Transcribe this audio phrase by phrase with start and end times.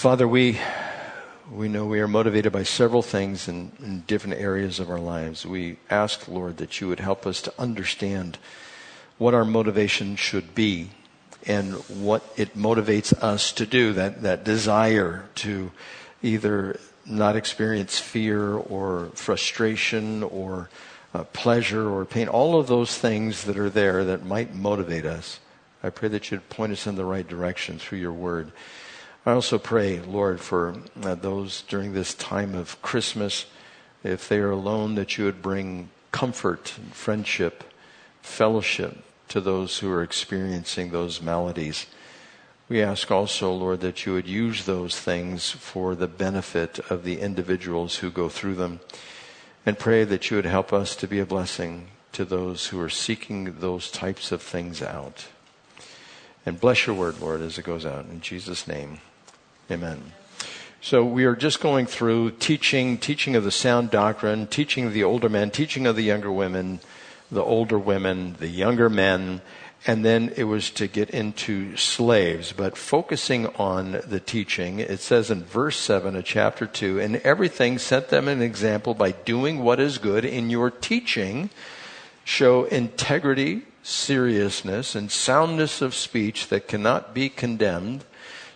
[0.00, 0.58] Father, we,
[1.52, 5.44] we know we are motivated by several things in, in different areas of our lives.
[5.44, 8.38] We ask, Lord, that you would help us to understand
[9.18, 10.92] what our motivation should be
[11.46, 15.70] and what it motivates us to do, that, that desire to
[16.22, 20.70] either not experience fear or frustration or
[21.12, 25.40] uh, pleasure or pain, all of those things that are there that might motivate us.
[25.82, 28.50] I pray that you'd point us in the right direction through your word.
[29.26, 33.44] I also pray, Lord, for uh, those during this time of Christmas,
[34.02, 37.64] if they are alone, that you would bring comfort and friendship,
[38.22, 41.86] fellowship to those who are experiencing those maladies.
[42.70, 47.20] We ask also, Lord, that you would use those things for the benefit of the
[47.20, 48.80] individuals who go through them.
[49.66, 52.88] And pray that you would help us to be a blessing to those who are
[52.88, 55.26] seeking those types of things out.
[56.46, 58.06] And bless your word, Lord, as it goes out.
[58.06, 59.00] In Jesus' name,
[59.70, 60.12] amen.
[60.80, 65.04] So we are just going through teaching, teaching of the sound doctrine, teaching of the
[65.04, 66.80] older men, teaching of the younger women,
[67.30, 69.42] the older women, the younger men,
[69.86, 72.52] and then it was to get into slaves.
[72.52, 77.78] But focusing on the teaching, it says in verse 7 of chapter 2 In everything,
[77.78, 80.24] set them an example by doing what is good.
[80.24, 81.50] In your teaching,
[82.24, 88.04] show integrity, seriousness, and soundness of speech that cannot be condemned,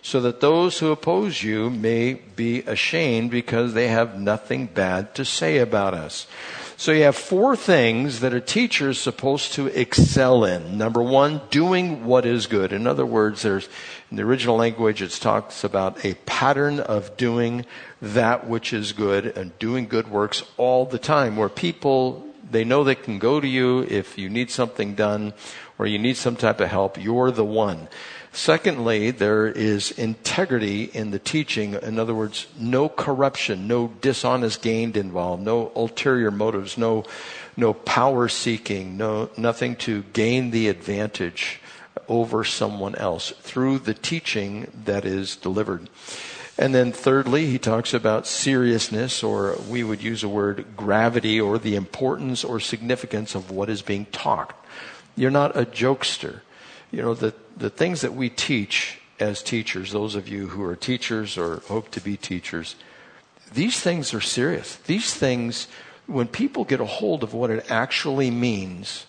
[0.05, 5.25] so that those who oppose you may be ashamed because they have nothing bad to
[5.25, 6.27] say about us.
[6.77, 10.77] So you have four things that a teacher is supposed to excel in.
[10.77, 12.71] Number one, doing what is good.
[12.71, 13.67] In other words, there's,
[14.11, 17.65] in the original language, it talks about a pattern of doing
[17.99, 22.83] that which is good and doing good works all the time where people, they know
[22.83, 25.33] they can go to you if you need something done
[25.79, 27.01] or you need some type of help.
[27.01, 27.87] You're the one.
[28.35, 31.75] Secondly, there is integrity in the teaching.
[31.75, 37.05] In other words, no corruption, no dishonest gain involved, no ulterior motives, no,
[37.55, 41.61] no power seeking, no, nothing to gain the advantage
[42.09, 45.89] over someone else through the teaching that is delivered.
[46.57, 51.57] And then thirdly, he talks about seriousness, or we would use a word gravity, or
[51.57, 54.53] the importance or significance of what is being taught.
[55.15, 56.41] You're not a jokester.
[56.91, 60.75] You know, the, the things that we teach as teachers, those of you who are
[60.75, 62.75] teachers or hope to be teachers,
[63.53, 64.75] these things are serious.
[64.75, 65.67] These things,
[66.07, 69.05] when people get a hold of what it actually means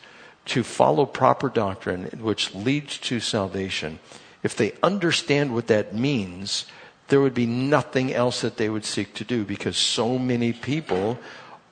[0.47, 3.99] to follow proper doctrine, which leads to salvation,
[4.43, 6.67] if they understand what that means,
[7.09, 11.19] there would be nothing else that they would seek to do because so many people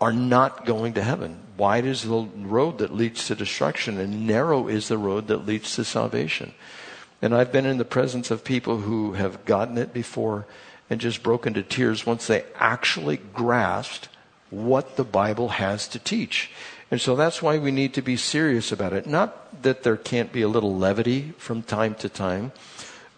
[0.01, 1.39] are not going to heaven.
[1.57, 5.77] Wide is the road that leads to destruction, and narrow is the road that leads
[5.77, 6.53] to salvation.
[7.25, 10.45] And I've been in the presence of people who have gotten it before
[10.91, 14.11] and just broken to tears once they actually grasped
[14.51, 16.51] what the Bible has to teach.
[16.91, 19.07] And so that's why we need to be serious about it.
[19.07, 22.53] Not that there can't be a little levity from time to time,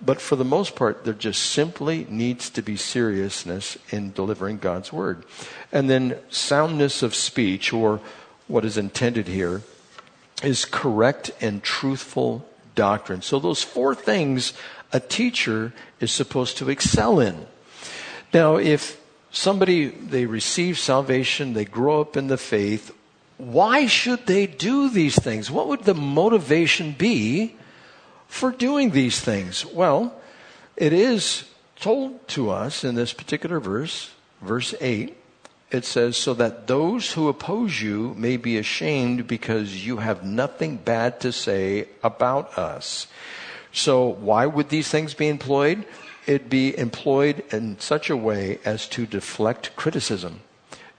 [0.00, 4.92] but for the most part, there just simply needs to be seriousness in delivering God's
[4.92, 5.24] word.
[5.72, 7.98] And then soundness of speech, or
[8.46, 9.62] what is intended here,
[10.44, 13.22] is correct and truthful doctrine.
[13.22, 14.52] So those four things
[14.92, 17.46] a teacher is supposed to excel in.
[18.32, 19.00] Now, if
[19.32, 22.92] somebody, they receive salvation, they grow up in the faith,
[23.38, 25.50] why should they do these things?
[25.50, 27.56] What would the motivation be
[28.28, 29.66] for doing these things?
[29.66, 30.14] Well,
[30.76, 31.44] it is
[31.78, 34.10] told to us in this particular verse,
[34.40, 35.16] verse 8,
[35.70, 40.76] it says, so that those who oppose you may be ashamed because you have nothing
[40.76, 43.08] bad to say about us.
[43.72, 45.84] So why would these things be employed?
[46.26, 50.40] It'd be employed in such a way as to deflect criticism.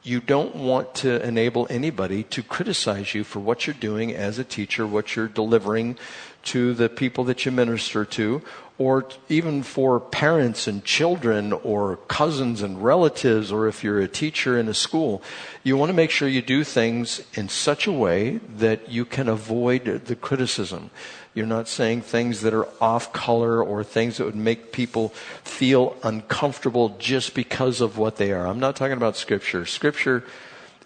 [0.03, 4.43] You don't want to enable anybody to criticize you for what you're doing as a
[4.43, 5.97] teacher, what you're delivering
[6.47, 8.41] to the people that you minister to,
[8.77, 14.57] or even for parents and children or cousins and relatives, or if you're a teacher
[14.59, 15.21] in a school,
[15.63, 19.27] you want to make sure you do things in such a way that you can
[19.27, 20.91] avoid the criticism.
[21.33, 25.09] You're not saying things that are off color or things that would make people
[25.43, 28.47] feel uncomfortable just because of what they are.
[28.47, 29.65] I'm not talking about scripture.
[29.65, 30.23] Scripture,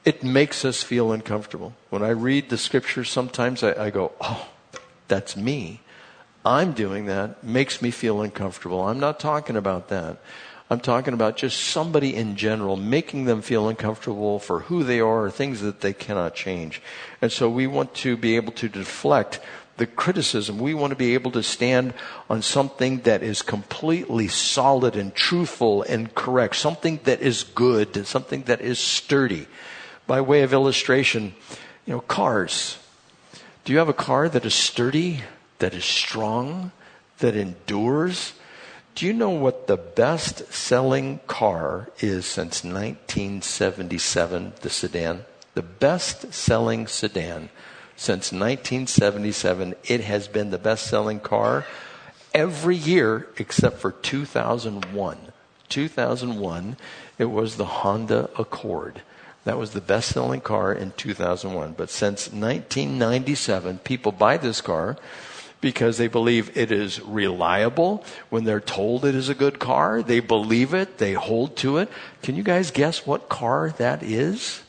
[0.04, 1.74] it makes us feel uncomfortable.
[1.90, 4.48] When I read the scripture, sometimes I, I go, oh,
[5.12, 5.82] that's me.
[6.46, 8.88] I'm doing that makes me feel uncomfortable.
[8.88, 10.22] I'm not talking about that.
[10.70, 15.26] I'm talking about just somebody in general, making them feel uncomfortable for who they are
[15.26, 16.82] or things that they cannot change.
[17.22, 19.42] And so we want to be able to deflect
[19.76, 20.60] the criticism.
[20.60, 21.94] We want to be able to stand
[22.30, 28.44] on something that is completely solid and truthful and correct, something that is good, something
[28.44, 29.48] that is sturdy.
[30.08, 31.36] By way of illustration,
[31.86, 32.78] you know, cars.
[33.64, 35.22] Do you have a car that is sturdy,
[35.60, 36.72] that is strong,
[37.20, 38.34] that endures?
[38.96, 45.26] Do you know what the best selling car is since 1977, the sedan?
[45.54, 47.50] The best selling sedan
[47.96, 49.76] since 1977.
[49.84, 51.66] It has been the best selling car
[52.34, 55.18] every year except for 2001.
[55.70, 56.78] 2001,
[57.20, 59.04] it was the Honda Accord.
[59.44, 61.74] That was the best selling car in 2001.
[61.74, 64.98] But since 1997, people buy this car
[65.62, 68.04] because they believe it is reliable.
[68.30, 71.90] When they're told it is a good car, they believe it, they hold to it.
[72.22, 74.62] Can you guys guess what car that is?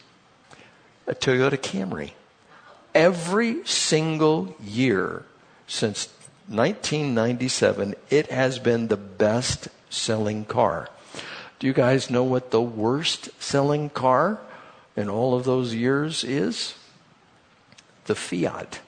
[1.07, 2.13] A Toyota Camry.
[2.95, 5.25] Every single year
[5.67, 6.09] since
[6.49, 10.89] 1997, it has been the best selling car.
[11.59, 14.41] Do you guys know what the worst selling car
[14.97, 16.75] in all of those years is?
[18.07, 18.81] The Fiat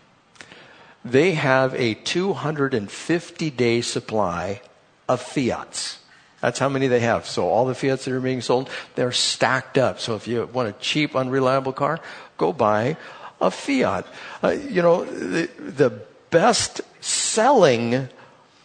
[1.05, 4.63] they have a 250 day supply
[5.09, 5.99] of Fiats.
[6.41, 7.27] That's how many they have.
[7.27, 10.01] So all the Fiats that are being sold, they're stacked up.
[10.01, 12.01] So if you want a cheap, unreliable car,
[12.37, 12.97] go buy
[13.41, 14.07] a Fiat.
[14.43, 15.91] Uh, you know, the, the
[16.31, 18.09] best selling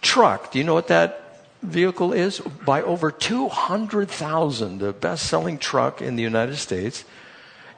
[0.02, 2.40] truck, do you know what that vehicle is?
[2.40, 7.04] By over 200,000, the best selling truck in the United States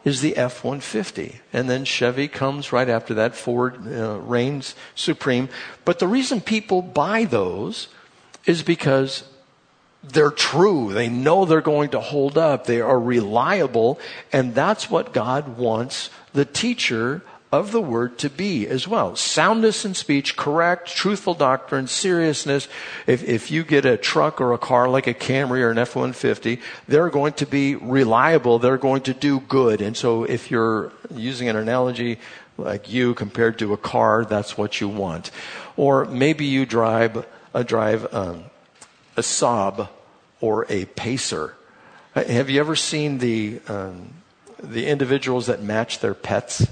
[0.03, 1.39] is the F 150.
[1.53, 3.35] And then Chevy comes right after that.
[3.35, 5.49] Ford uh, reigns supreme.
[5.85, 7.87] But the reason people buy those
[8.45, 9.23] is because
[10.03, 10.93] they're true.
[10.93, 12.65] They know they're going to hold up.
[12.65, 13.99] They are reliable.
[14.33, 17.21] And that's what God wants the teacher
[17.51, 19.15] of the word to be as well.
[19.15, 22.69] Soundness in speech, correct, truthful doctrine, seriousness.
[23.07, 26.61] If, if you get a truck or a car like a Camry or an F-150,
[26.87, 28.57] they're going to be reliable.
[28.59, 29.81] They're going to do good.
[29.81, 32.19] And so if you're using an analogy
[32.57, 35.29] like you compared to a car, that's what you want.
[35.75, 38.45] Or maybe you drive, a drive, um,
[39.17, 39.89] a Saab
[40.39, 41.55] or a Pacer.
[42.15, 44.13] Have you ever seen the, um,
[44.61, 46.65] the individuals that match their pets?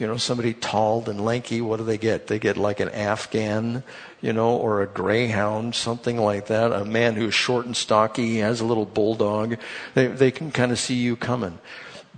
[0.00, 2.26] You know, somebody tall and lanky, what do they get?
[2.26, 3.82] They get like an Afghan,
[4.20, 6.72] you know, or a greyhound, something like that.
[6.72, 9.56] A man who's short and stocky, has a little bulldog.
[9.94, 11.58] They, they can kind of see you coming.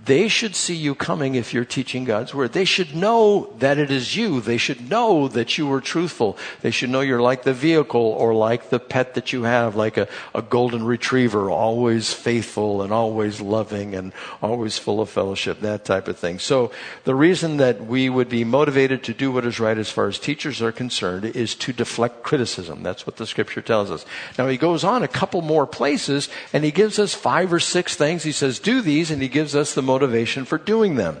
[0.05, 2.53] They should see you coming if you're teaching God's word.
[2.53, 4.39] They should know that it is you.
[4.39, 6.37] They should know that you are truthful.
[6.61, 9.97] They should know you're like the vehicle or like the pet that you have, like
[9.97, 15.83] a, a golden retriever, always faithful and always loving and always full of fellowship, that
[15.83, 16.39] type of thing.
[16.39, 16.71] So
[17.03, 20.19] the reason that we would be motivated to do what is right as far as
[20.19, 22.83] teachers are concerned is to deflect criticism.
[22.83, 24.05] That's what the scripture tells us.
[24.37, 27.95] Now he goes on a couple more places and he gives us five or six
[27.95, 28.23] things.
[28.23, 31.17] He says, do these and he gives us the motivation for doing them.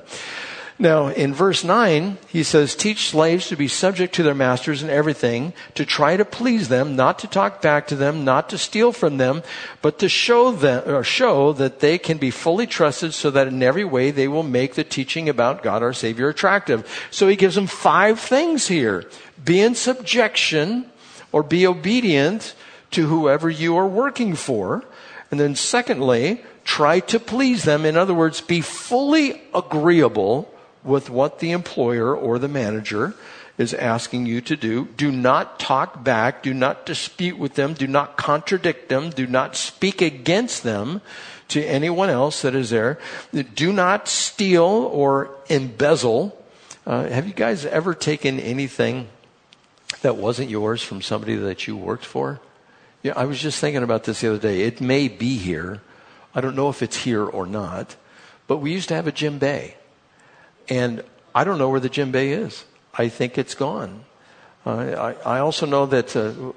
[0.79, 4.91] Now, in verse 9, he says, Teach slaves to be subject to their masters in
[4.91, 8.91] everything, to try to please them, not to talk back to them, not to steal
[8.91, 9.41] from them,
[9.81, 13.63] but to show them, or show that they can be fully trusted so that in
[13.63, 16.87] every way they will make the teaching about God our Savior attractive.
[17.09, 19.09] So he gives them five things here.
[19.43, 20.85] Be in subjection
[21.31, 22.53] or be obedient
[22.91, 24.85] to whoever you are working for.
[25.31, 27.85] And then secondly, try to please them.
[27.85, 33.15] In other words, be fully agreeable with what the employer or the manager
[33.57, 34.85] is asking you to do.
[34.97, 36.43] Do not talk back.
[36.43, 37.73] Do not dispute with them.
[37.73, 39.09] Do not contradict them.
[39.09, 41.01] Do not speak against them
[41.47, 42.99] to anyone else that is there.
[43.55, 46.37] Do not steal or embezzle.
[46.85, 49.07] Uh, have you guys ever taken anything
[50.01, 52.41] that wasn't yours from somebody that you worked for?
[53.03, 54.61] Yeah, I was just thinking about this the other day.
[54.63, 55.81] It may be here,
[56.37, 57.95] I don't know if it's here or not,
[58.45, 59.73] but we used to have a djembe.
[60.69, 61.03] And
[61.33, 62.63] I don't know where the djembe is.
[62.93, 64.05] I think it's gone.
[64.63, 66.51] Uh, I, I, also know that uh,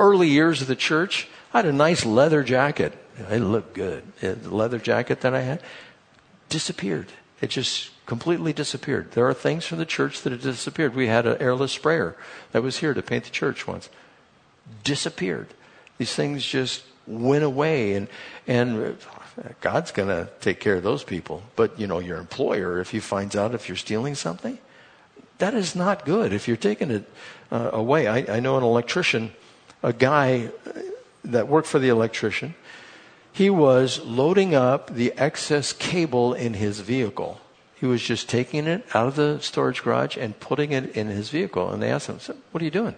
[0.00, 2.92] early years of the church, I had a nice leather jacket.
[3.30, 4.02] It looked good.
[4.20, 5.62] The leather jacket that I had
[6.48, 7.12] disappeared.
[7.40, 9.12] It just completely disappeared.
[9.12, 10.96] There are things from the church that have disappeared.
[10.96, 12.16] We had an airless sprayer
[12.50, 13.88] that was here to paint the church once.
[14.82, 15.54] Disappeared.
[15.98, 18.08] These things just went away and
[18.46, 18.96] and
[19.60, 21.42] God's going to take care of those people.
[21.56, 24.58] But you know, your employer, if he finds out if you're stealing something,
[25.38, 26.32] that is not good.
[26.32, 27.10] If you're taking it
[27.50, 29.32] uh, away, I, I know an electrician,
[29.82, 30.50] a guy
[31.24, 32.54] that worked for the electrician.
[33.32, 37.40] He was loading up the excess cable in his vehicle.
[37.74, 41.08] He He was just taking it out of the storage garage and putting it in
[41.08, 41.70] his vehicle.
[41.70, 42.18] And they asked him,
[42.50, 42.94] What are you doing?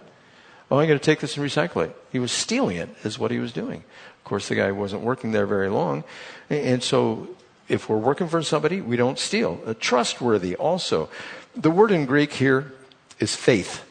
[0.69, 1.95] Oh, I'm going to take this and recycle it.
[2.11, 3.83] He was stealing it, is what he was doing.
[4.17, 6.03] Of course, the guy wasn't working there very long.
[6.49, 7.29] And so,
[7.69, 9.75] if we're working for somebody, we don't steal.
[9.79, 11.09] Trustworthy also.
[11.55, 12.73] The word in Greek here
[13.19, 13.83] is faith.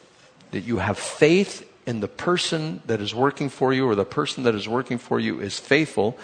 [0.51, 4.43] That you have faith in the person that is working for you, or the person
[4.43, 6.17] that is working for you is faithful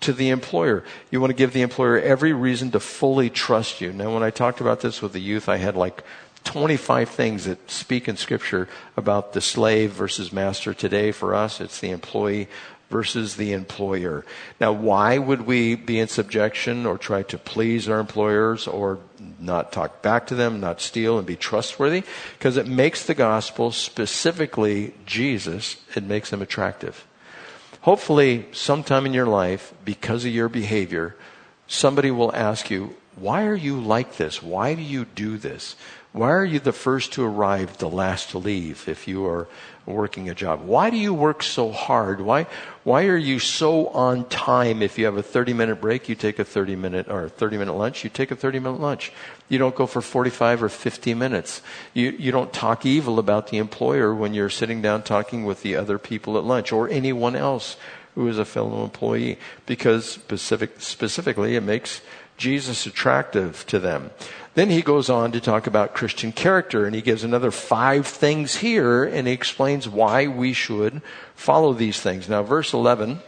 [0.00, 0.84] to the employer.
[1.10, 3.92] You want to give the employer every reason to fully trust you.
[3.92, 6.04] Now, when I talked about this with the youth, I had like
[6.48, 10.72] 25 things that speak in Scripture about the slave versus master.
[10.72, 12.48] Today, for us, it's the employee
[12.88, 14.24] versus the employer.
[14.58, 18.98] Now, why would we be in subjection or try to please our employers or
[19.38, 22.02] not talk back to them, not steal, and be trustworthy?
[22.38, 27.06] Because it makes the gospel, specifically Jesus, it makes them attractive.
[27.82, 31.14] Hopefully, sometime in your life, because of your behavior,
[31.66, 34.42] somebody will ask you, Why are you like this?
[34.42, 35.76] Why do you do this?
[36.18, 39.46] Why are you the first to arrive, the last to leave if you are
[39.86, 40.64] working a job?
[40.64, 42.20] Why do you work so hard?
[42.20, 42.48] Why,
[42.82, 44.82] why are you so on time?
[44.82, 47.74] If you have a 30 minute break, you take a 30 minute or 30 minute
[47.74, 49.12] lunch, you take a 30 minute lunch.
[49.48, 51.62] You don't go for 45 or 50 minutes.
[51.94, 55.76] You, you don't talk evil about the employer when you're sitting down talking with the
[55.76, 57.76] other people at lunch or anyone else
[58.16, 62.00] who is a fellow employee because specific, specifically it makes
[62.36, 64.10] Jesus attractive to them.
[64.58, 68.56] Then he goes on to talk about Christian character and he gives another five things
[68.56, 71.00] here and he explains why we should
[71.36, 72.28] follow these things.
[72.28, 73.20] Now, verse 11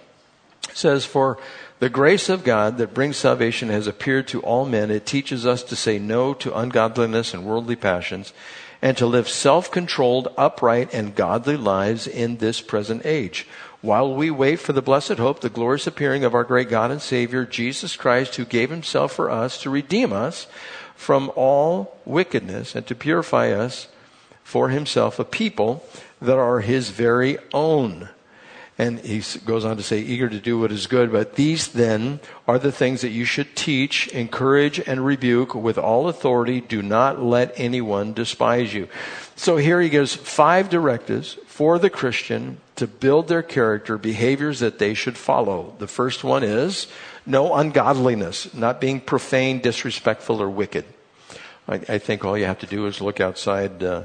[0.72, 1.38] says, For
[1.78, 4.90] the grace of God that brings salvation has appeared to all men.
[4.90, 8.32] It teaches us to say no to ungodliness and worldly passions
[8.82, 13.46] and to live self controlled, upright, and godly lives in this present age
[13.82, 17.00] while we wait for the blessed hope, the glorious appearing of our great God and
[17.00, 20.46] Savior, Jesus Christ, who gave himself for us to redeem us
[21.00, 23.88] from all wickedness and to purify us
[24.44, 25.82] for himself a people
[26.20, 28.10] that are his very own.
[28.76, 31.10] And he goes on to say, eager to do what is good.
[31.10, 36.06] But these then are the things that you should teach, encourage, and rebuke with all
[36.06, 36.60] authority.
[36.60, 38.86] Do not let anyone despise you.
[39.36, 44.78] So here he gives five directives for the Christian to build their character, behaviors that
[44.78, 45.74] they should follow.
[45.78, 46.88] The first one is
[47.26, 50.84] no ungodliness, not being profane, disrespectful, or wicked.
[51.68, 54.04] I, I think all you have to do is look outside uh,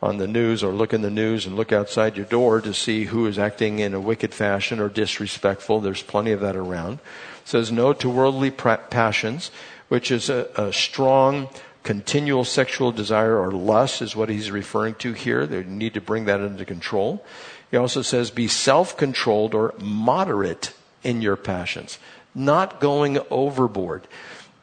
[0.00, 3.04] on the news or look in the news and look outside your door to see
[3.04, 5.80] who is acting in a wicked fashion or disrespectful.
[5.80, 6.94] There's plenty of that around.
[6.94, 9.50] It says no to worldly passions,
[9.88, 11.48] which is a, a strong
[11.82, 15.46] continual sexual desire or lust is what he's referring to here.
[15.46, 17.24] They need to bring that under control.
[17.70, 21.98] He also says be self-controlled or moderate in your passions,
[22.38, 24.06] not going overboard.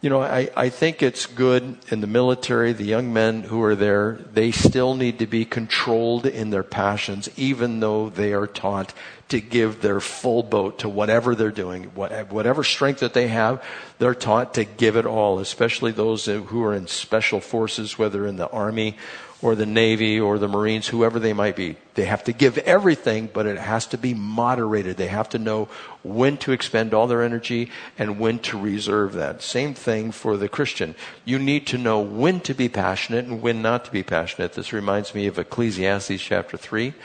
[0.02, 3.76] You know, I, I think it's good in the military, the young men who are
[3.76, 8.94] there, they still need to be controlled in their passions, even though they are taught
[9.30, 11.86] to give their full boat to whatever they're doing.
[11.96, 13.64] Whatever strength that they have,
[13.98, 18.36] they're taught to give it all, especially those who are in special forces, whether in
[18.36, 18.98] the Army
[19.46, 21.76] or the Navy or the Marines, whoever they might be.
[21.94, 24.98] They have to give everything, but it has to be moderated.
[24.98, 25.70] They have to know
[26.02, 29.44] when to expend all their energy and when to reserve that.
[29.44, 30.96] Same thing for the Christian.
[31.26, 34.54] You need to know when to be passionate and when not to be passionate.
[34.54, 36.96] This reminds me of Ecclesiastes chapter 3,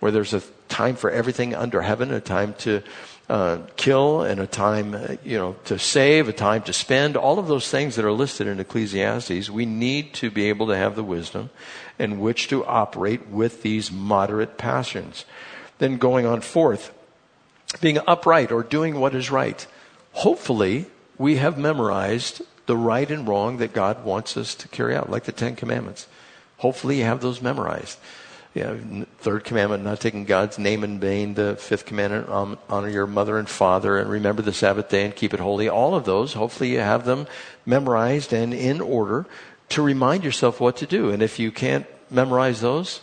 [0.00, 2.82] where there's a time for everything under heaven, a time to
[3.28, 7.38] uh, kill and a time, uh, you know, to save, a time to spend, all
[7.38, 10.94] of those things that are listed in Ecclesiastes, we need to be able to have
[10.94, 11.50] the wisdom
[11.98, 15.24] in which to operate with these moderate passions.
[15.78, 16.92] Then going on forth,
[17.80, 19.66] being upright or doing what is right.
[20.12, 25.10] Hopefully, we have memorized the right and wrong that God wants us to carry out,
[25.10, 26.06] like the Ten Commandments.
[26.58, 27.98] Hopefully, you have those memorized
[28.54, 31.34] you know, third commandment, not taking God's name in vain.
[31.34, 35.14] The fifth commandment, um, honor your mother and father, and remember the Sabbath day and
[35.14, 35.68] keep it holy.
[35.68, 37.26] All of those, hopefully, you have them
[37.66, 39.26] memorized and in order
[39.70, 41.10] to remind yourself what to do.
[41.10, 43.00] And if you can't memorize those,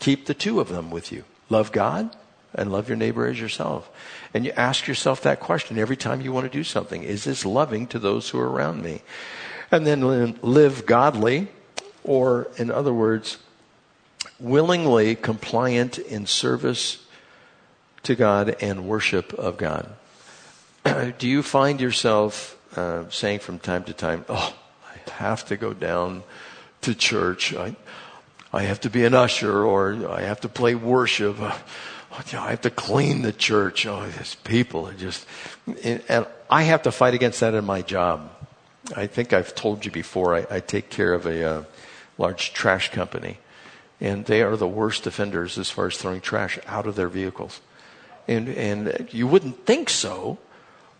[0.00, 1.24] keep the two of them with you.
[1.48, 2.16] Love God
[2.54, 3.88] and love your neighbor as yourself.
[4.34, 7.02] And you ask yourself that question every time you want to do something.
[7.04, 9.02] Is this loving to those who are around me?
[9.70, 11.48] And then live godly,
[12.04, 13.38] or in other words,
[14.42, 16.98] willingly compliant in service
[18.02, 19.94] to God and worship of God.
[21.18, 25.72] Do you find yourself uh, saying from time to time, Oh, I have to go
[25.72, 26.24] down
[26.82, 27.54] to church.
[27.54, 27.76] I,
[28.52, 31.40] I have to be an usher or I have to play worship.
[31.40, 33.86] I have to clean the church.
[33.86, 35.26] Oh, these people are just,
[35.84, 38.30] and I have to fight against that in my job.
[38.96, 41.64] I think I've told you before, I, I take care of a uh,
[42.18, 43.38] large trash company,
[44.02, 47.60] and they are the worst offenders as far as throwing trash out of their vehicles.
[48.26, 50.38] And, and you wouldn't think so,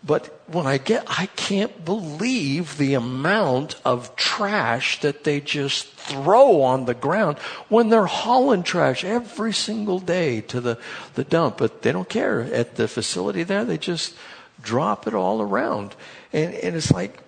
[0.05, 6.61] but when I get, I can't believe the amount of trash that they just throw
[6.61, 10.77] on the ground when they're hauling trash every single day to the,
[11.15, 11.57] the dump.
[11.57, 12.41] But they don't care.
[12.41, 14.15] At the facility there, they just
[14.61, 15.95] drop it all around.
[16.31, 17.19] And, and it's like,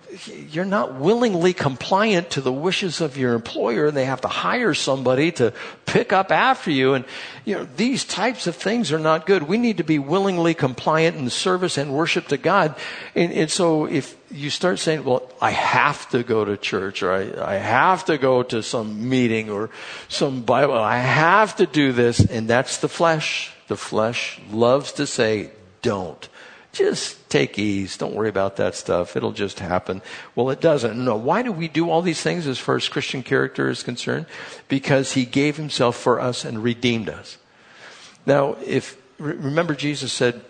[0.50, 4.74] you're not willingly compliant to the wishes of your employer and they have to hire
[4.74, 5.52] somebody to
[5.84, 6.94] pick up after you.
[6.94, 7.04] And,
[7.44, 9.44] you know, these types of things are not good.
[9.44, 12.74] We need to be willingly compliant in service and worship to God.
[13.14, 17.12] And, and so if you start saying, well, I have to go to church or
[17.12, 19.70] I, I have to go to some meeting or
[20.08, 22.20] some Bible, I have to do this.
[22.20, 23.52] And that's the flesh.
[23.68, 25.50] The flesh loves to say,
[25.82, 26.28] don't
[26.76, 27.96] just take ease.
[27.96, 29.16] Don't worry about that stuff.
[29.16, 30.02] It'll just happen.
[30.34, 31.02] Well, it doesn't.
[31.02, 31.16] No.
[31.16, 34.26] Why do we do all these things as far as Christian character is concerned?
[34.68, 37.38] Because he gave himself for us and redeemed us.
[38.26, 40.44] Now, if, remember Jesus said,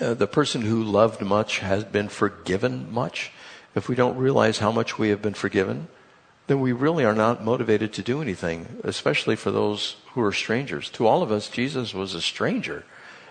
[0.00, 3.30] uh, the person who loved much has been forgiven much.
[3.74, 5.88] If we don't realize how much we have been forgiven,
[6.46, 10.88] then we really are not motivated to do anything, especially for those who are strangers.
[10.90, 12.84] To all of us, Jesus was a stranger.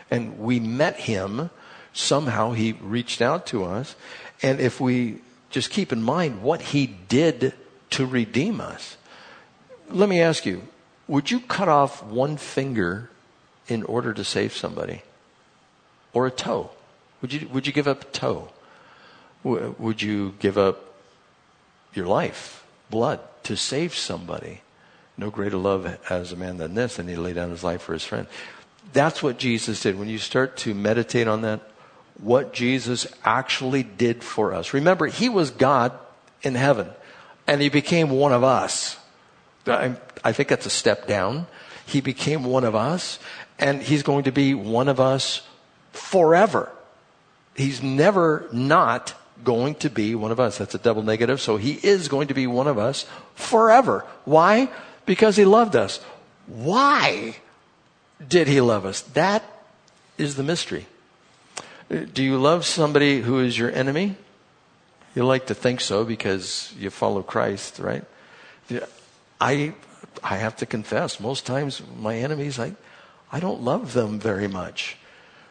[0.10, 1.50] And we met him
[1.94, 3.96] somehow he reached out to us.
[4.42, 5.18] And if we
[5.50, 7.54] just keep in mind what he did
[7.92, 8.98] to redeem us,
[9.90, 10.64] let me ask you
[11.08, 13.10] would you cut off one finger
[13.68, 15.02] in order to save somebody?
[16.14, 16.72] Or a toe?
[17.22, 18.50] Would you, would you give up a toe?
[19.44, 20.94] Would you give up
[21.94, 24.62] your life, blood, to save somebody?
[25.18, 27.94] No greater love as a man than this, and he laid down his life for
[27.94, 28.28] his friend.
[28.94, 29.98] That's what Jesus did.
[29.98, 31.62] When you start to meditate on that,
[32.20, 34.74] what Jesus actually did for us.
[34.74, 35.94] Remember, He was God
[36.42, 36.90] in heaven,
[37.48, 38.98] and He became one of us.
[39.66, 41.48] I think that's a step down.
[41.86, 43.20] He became one of us,
[43.60, 45.42] and He's going to be one of us
[45.92, 46.72] forever.
[47.56, 49.14] He's never not
[49.44, 50.58] going to be one of us.
[50.58, 51.42] That's a double negative.
[51.42, 54.06] So he is going to be one of us forever.
[54.24, 54.70] Why?
[55.06, 56.00] Because he loved us.
[56.48, 57.36] Why
[58.26, 59.02] did he love us?
[59.02, 59.44] That
[60.18, 60.86] is the mystery.
[61.92, 64.16] Do you love somebody who is your enemy?
[65.14, 68.06] You like to think so because you follow Christ, right?
[69.42, 69.74] I,
[70.24, 72.76] I have to confess, most times my enemies, I,
[73.30, 74.96] I don't love them very much.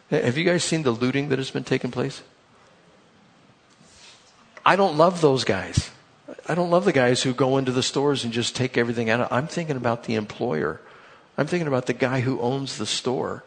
[0.09, 2.23] Have you guys seen the looting that has been taking place?
[4.65, 5.91] I don't love those guys.
[6.49, 9.31] I don't love the guys who go into the stores and just take everything out.
[9.31, 10.81] I'm thinking about the employer.
[11.37, 13.43] I'm thinking about the guy who owns the store.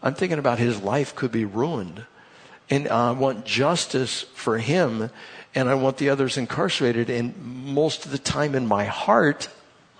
[0.00, 2.06] I'm thinking about his life could be ruined
[2.68, 5.10] and I want justice for him,
[5.54, 7.08] and I want the others incarcerated.
[7.08, 9.48] And most of the time in my heart,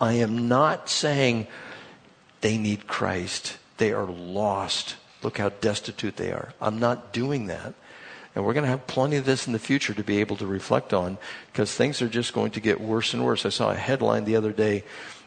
[0.00, 1.46] I am not saying
[2.40, 3.56] they need Christ.
[3.78, 4.96] They are lost.
[5.22, 6.52] Look how destitute they are.
[6.60, 7.74] I'm not doing that.
[8.34, 10.46] And we're going to have plenty of this in the future to be able to
[10.46, 11.16] reflect on
[11.50, 13.46] because things are just going to get worse and worse.
[13.46, 14.84] I saw a headline the other day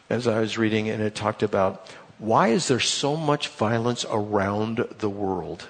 [0.08, 4.86] as I was reading, and it talked about why is there so much violence around
[4.98, 5.68] the world?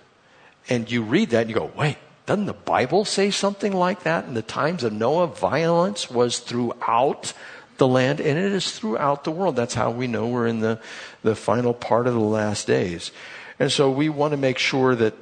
[0.68, 1.96] And you read that and you go, wait,
[2.26, 4.26] doesn't the Bible say something like that?
[4.26, 7.32] In the times of Noah, violence was throughout
[7.78, 9.56] the land and it is throughout the world.
[9.56, 10.78] That's how we know we're in the,
[11.22, 13.10] the final part of the last days.
[13.58, 15.14] And so we want to make sure that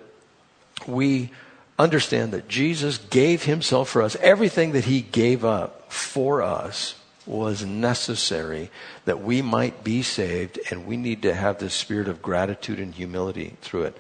[0.87, 1.31] we
[1.79, 4.17] understand that Jesus gave himself for us.
[4.17, 6.97] Everything that he gave up for us
[7.27, 8.71] was necessary
[9.05, 12.95] that we might be saved, and we need to have this spirit of gratitude and
[12.95, 13.97] humility through it.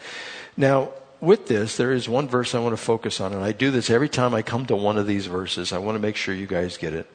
[0.56, 0.90] Now,
[1.20, 3.90] with this, there is one verse I want to focus on, and I do this
[3.90, 5.72] every time I come to one of these verses.
[5.72, 7.10] I want to make sure you guys get it.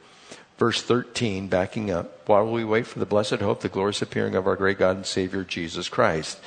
[0.58, 4.46] Verse 13, backing up, while we wait for the blessed hope, the glorious appearing of
[4.46, 6.38] our great God and Savior, Jesus Christ.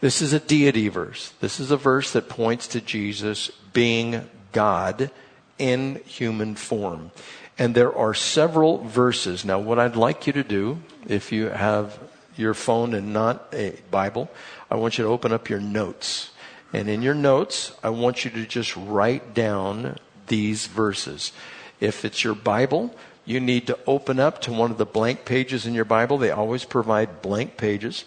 [0.00, 1.32] This is a deity verse.
[1.40, 5.10] This is a verse that points to Jesus being God
[5.58, 7.12] in human form.
[7.56, 9.44] And there are several verses.
[9.44, 11.98] Now, what I'd like you to do, if you have
[12.36, 14.28] your phone and not a Bible,
[14.68, 16.30] I want you to open up your notes.
[16.74, 21.32] And in your notes, I want you to just write down these verses.
[21.78, 22.92] If it's your Bible,
[23.24, 26.18] you need to open up to one of the blank pages in your Bible.
[26.18, 28.04] They always provide blank pages.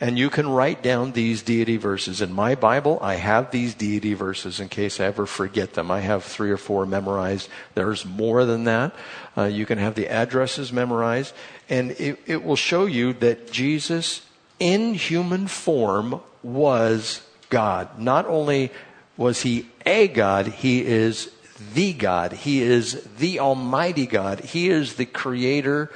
[0.00, 2.22] And you can write down these deity verses.
[2.22, 5.90] In my Bible, I have these deity verses in case I ever forget them.
[5.90, 7.48] I have three or four memorized.
[7.74, 8.94] There's more than that.
[9.36, 11.34] Uh, you can have the addresses memorized.
[11.68, 14.22] And it, it will show you that Jesus,
[14.58, 17.98] in human form, was God.
[17.98, 18.70] Not only
[19.16, 21.30] was he a God, he is
[21.74, 22.32] the God.
[22.32, 24.40] He is the Almighty God.
[24.40, 25.90] He is the creator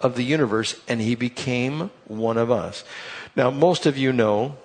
[0.00, 2.84] of the universe, and He became one of us.
[3.34, 4.56] Now, most of you know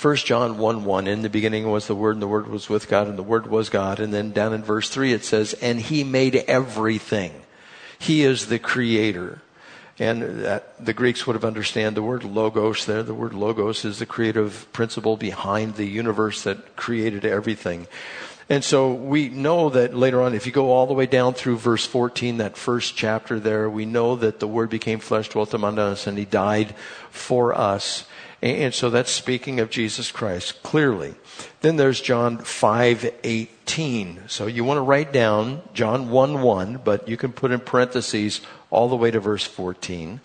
[0.00, 2.88] 1 John 1 1, in the beginning was the Word, and the Word was with
[2.88, 4.00] God, and the Word was God.
[4.00, 7.32] And then down in verse 3 it says, and He made everything.
[7.98, 9.40] He is the creator.
[10.00, 13.02] And that, the Greeks would have understand the word logos there.
[13.02, 17.88] The word logos is the creative principle behind the universe that created everything.
[18.50, 21.58] And so we know that later on, if you go all the way down through
[21.58, 25.78] verse 14, that first chapter there, we know that the Word became flesh, dwelt among
[25.78, 26.74] us, and He died
[27.10, 28.06] for us.
[28.40, 31.14] And so that's speaking of Jesus Christ clearly.
[31.60, 34.28] Then there's John 5:18.
[34.28, 38.88] So you want to write down John 1:1, but you can put in parentheses all
[38.88, 40.20] the way to verse 14.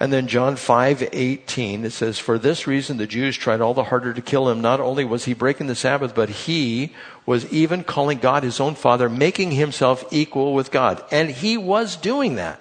[0.00, 4.12] And then John 5:18 it says for this reason the Jews tried all the harder
[4.12, 6.92] to kill him not only was he breaking the sabbath but he
[7.24, 11.94] was even calling God his own father making himself equal with God and he was
[11.94, 12.60] doing that.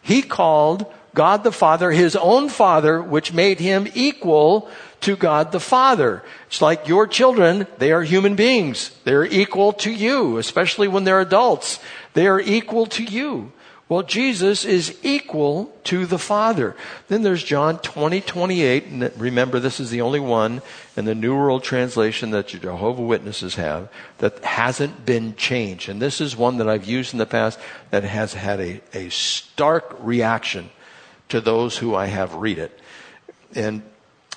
[0.00, 4.70] He called God the Father his own father which made him equal
[5.00, 6.22] to God the Father.
[6.46, 8.96] It's like your children, they are human beings.
[9.04, 11.80] They're equal to you, especially when they're adults.
[12.14, 13.52] They are equal to you.
[13.90, 16.76] Well, Jesus is equal to the Father.
[17.08, 18.86] Then there's John 20, 28.
[18.86, 20.62] And remember, this is the only one
[20.96, 25.88] in the New World Translation that Jehovah Witnesses have that hasn't been changed.
[25.88, 27.58] And this is one that I've used in the past
[27.90, 30.70] that has had a, a stark reaction
[31.28, 32.78] to those who I have read it.
[33.56, 33.82] And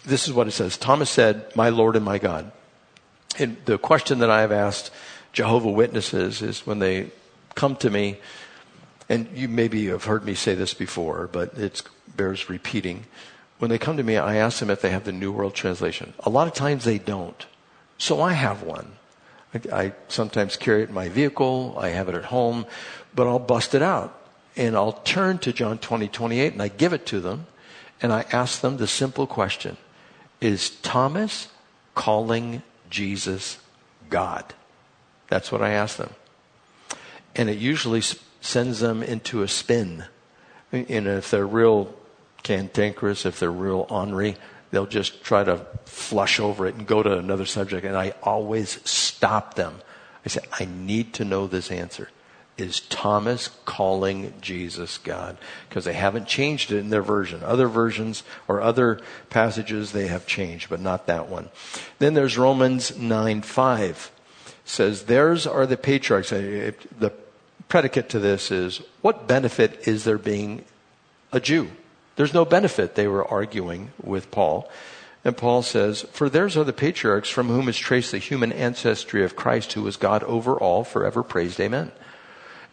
[0.04, 0.78] this is what it says.
[0.78, 2.52] Thomas said, my Lord and my God.
[3.38, 4.90] And the question that I have asked
[5.32, 7.12] Jehovah Witnesses is when they
[7.54, 8.18] come to me,
[9.10, 11.82] and you maybe have heard me say this before, but it
[12.16, 13.06] bears repeating.
[13.60, 16.14] When they come to me, I ask them if they have the New World Translation.
[16.20, 17.46] A lot of times they don't.
[17.98, 18.94] So I have one.
[19.54, 21.76] I, I sometimes carry it in my vehicle.
[21.78, 22.66] I have it at home,
[23.14, 24.20] but I'll bust it out
[24.56, 27.48] and I'll turn to John 20, 28 and I give it to them
[28.02, 29.78] and I ask them the simple question.
[30.42, 31.48] Is Thomas
[31.96, 33.58] calling Jesus
[34.10, 34.54] God?
[35.30, 36.12] That's what I ask them.
[37.36, 38.02] And it usually
[38.44, 40.04] sends them into a spin.
[40.72, 41.94] And if they're real
[42.44, 44.36] cantankerous, if they're real ornery,
[44.70, 47.86] they'll just try to flush over it and go to another subject.
[47.86, 49.76] And I always stop them.
[50.26, 52.10] I say, I need to know this answer.
[52.58, 55.38] Is Thomas calling Jesus God?
[55.70, 57.44] Because they haven't changed it in their version.
[57.44, 61.50] Other versions or other passages they have changed, but not that one.
[62.00, 64.12] Then there's Romans 9 5.
[64.66, 66.30] Says, theirs are the patriarchs.
[66.30, 67.14] The
[67.68, 70.64] predicate to this is what benefit is there being
[71.32, 71.72] a Jew?
[72.16, 74.70] There's no benefit, they were arguing with Paul.
[75.26, 79.24] And Paul says, For theirs are the patriarchs from whom is traced the human ancestry
[79.24, 81.60] of Christ, who is God over all, forever praised.
[81.60, 81.92] Amen.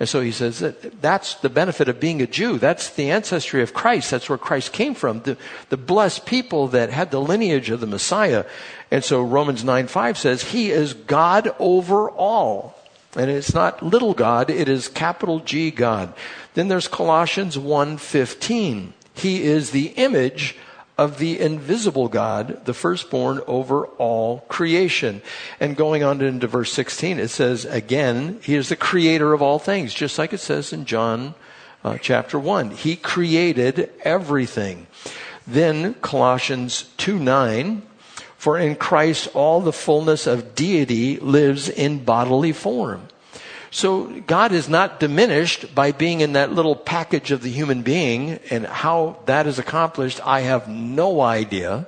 [0.01, 2.59] And so he says that that's the benefit of being a Jew.
[2.59, 4.11] That's the ancestry of Christ.
[4.11, 5.21] That's where Christ came from.
[5.21, 5.37] The,
[5.69, 8.47] the blessed people that had the lineage of the Messiah.
[8.91, 12.80] And so Romans 9 5 says, He is God over all.
[13.17, 16.15] And it's not little God, it is capital G God.
[16.55, 18.93] Then there's Colossians 1:15.
[19.15, 20.57] He is the image
[20.97, 25.23] of the invisible God, the firstborn over all creation.
[25.59, 29.59] And going on into verse 16, it says again, He is the creator of all
[29.59, 31.35] things, just like it says in John
[31.83, 32.73] uh, chapter 1.
[32.73, 34.87] He created everything.
[35.47, 37.83] Then Colossians 2 9,
[38.41, 43.07] for in Christ all the fullness of deity lives in bodily form.
[43.71, 48.41] So God is not diminished by being in that little package of the human being
[48.49, 50.27] and how that is accomplished.
[50.27, 51.87] I have no idea.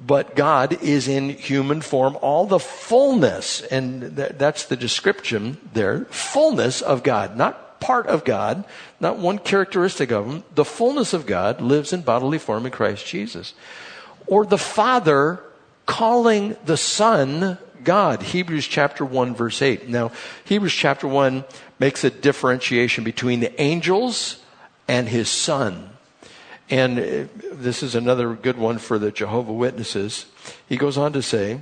[0.00, 6.06] But God is in human form, all the fullness, and th- that's the description there,
[6.06, 8.64] fullness of God, not part of God,
[8.98, 10.44] not one characteristic of Him.
[10.54, 13.52] The fullness of God lives in bodily form in Christ Jesus.
[14.26, 15.42] Or the Father
[15.86, 18.20] calling the Son God.
[18.20, 19.88] Hebrews chapter 1 verse 8.
[19.88, 20.10] Now,
[20.44, 21.44] Hebrews chapter 1
[21.78, 24.42] makes a differentiation between the angels
[24.88, 25.90] and his son.
[26.68, 30.26] And uh, this is another good one for the Jehovah Witnesses.
[30.68, 31.60] He goes on to say,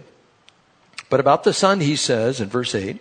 [1.11, 2.99] but about the son he says in verse 8,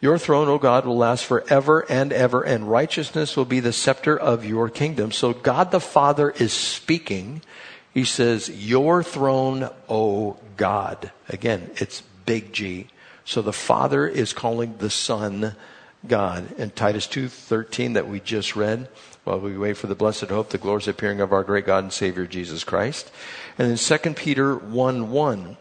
[0.00, 4.18] your throne, O God, will last forever and ever, and righteousness will be the scepter
[4.18, 5.12] of your kingdom.
[5.12, 7.42] So God the Father is speaking
[7.94, 11.12] he says, Your throne, O God.
[11.28, 12.88] Again, it's big G.
[13.24, 15.54] So the Father is calling the Son
[16.06, 16.54] God.
[16.58, 18.88] And Titus 2.13 that we just read,
[19.22, 21.92] while we wait for the blessed hope, the glorious appearing of our great God and
[21.92, 23.10] Savior Jesus Christ.
[23.56, 25.56] And in 2 Peter 1.1.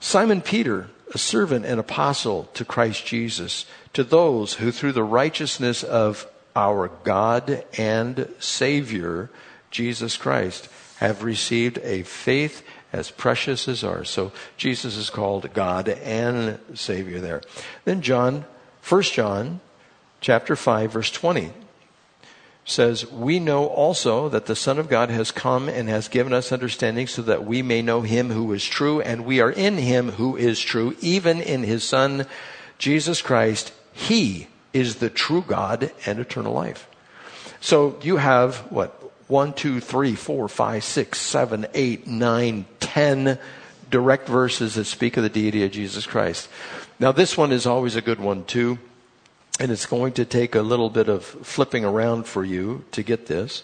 [0.00, 5.84] Simon Peter, a servant and apostle to Christ Jesus, to those who through the righteousness
[5.84, 9.30] of our God and Savior,
[9.70, 10.68] Jesus Christ,
[11.00, 14.10] have received a faith as precious as ours.
[14.10, 17.40] So Jesus is called God and Savior there.
[17.86, 18.44] Then John,
[18.86, 19.60] 1 John
[20.20, 21.52] chapter 5 verse 20
[22.66, 26.52] says, We know also that the Son of God has come and has given us
[26.52, 30.12] understanding so that we may know him who is true, and we are in him
[30.12, 32.26] who is true, even in his Son,
[32.76, 33.72] Jesus Christ.
[33.94, 36.86] He is the true God and eternal life.
[37.60, 38.99] So you have what?
[39.30, 43.38] One, two, three, four, five, six, seven, eight, nine, ten
[43.88, 46.48] direct verses that speak of the deity of Jesus Christ.
[46.98, 48.78] Now this one is always a good one too
[49.60, 53.26] and it's going to take a little bit of flipping around for you to get
[53.26, 53.62] this.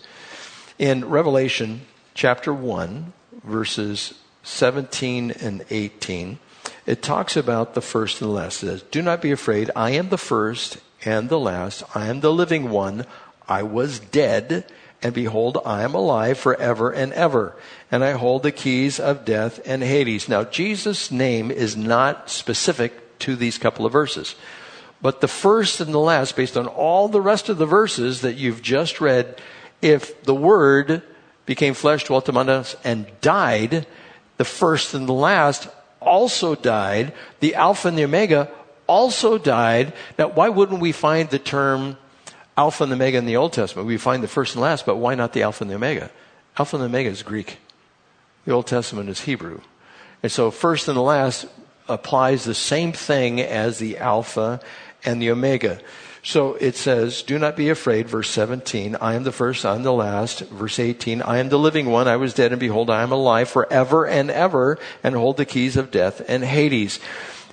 [0.78, 1.80] In Revelation
[2.12, 6.38] chapter 1, verses 17 and 18,
[6.84, 8.62] it talks about the first and the last.
[8.62, 9.70] It says, Do not be afraid.
[9.74, 11.82] I am the first and the last.
[11.94, 13.06] I am the living one.
[13.48, 14.66] I was dead,
[15.02, 17.54] and behold, I am alive forever and ever.
[17.90, 20.28] And I hold the keys of death and Hades.
[20.28, 24.34] Now, Jesus' name is not specific to these couple of verses.
[25.02, 28.36] But the first and the last, based on all the rest of the verses that
[28.36, 29.40] you've just read,
[29.82, 31.02] if the Word
[31.44, 33.86] became flesh, dwelt among us, and died,
[34.38, 35.68] the first and the last
[36.00, 37.12] also died.
[37.40, 38.50] The Alpha and the Omega
[38.86, 39.92] also died.
[40.18, 41.98] Now, why wouldn't we find the term
[42.56, 43.86] Alpha and Omega in the Old Testament?
[43.86, 46.10] We find the first and last, but why not the Alpha and the Omega?
[46.58, 47.58] Alpha and Omega is Greek.
[48.44, 49.60] The Old Testament is Hebrew.
[50.22, 51.46] And so first and last
[51.88, 54.60] applies the same thing as the Alpha
[55.04, 55.80] and the Omega.
[56.22, 59.84] So it says, do not be afraid, verse 17, I am the first, I am
[59.84, 60.40] the last.
[60.40, 63.48] Verse 18, I am the living one, I was dead, and behold, I am alive
[63.48, 66.98] forever and ever, and hold the keys of death and Hades.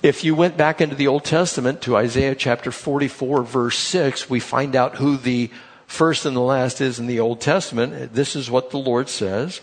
[0.02, 4.40] If you went back into the Old Testament to Isaiah chapter 44, verse 6, we
[4.40, 5.50] find out who the
[5.86, 8.12] first and the last is in the Old Testament.
[8.12, 9.60] This is what the Lord says.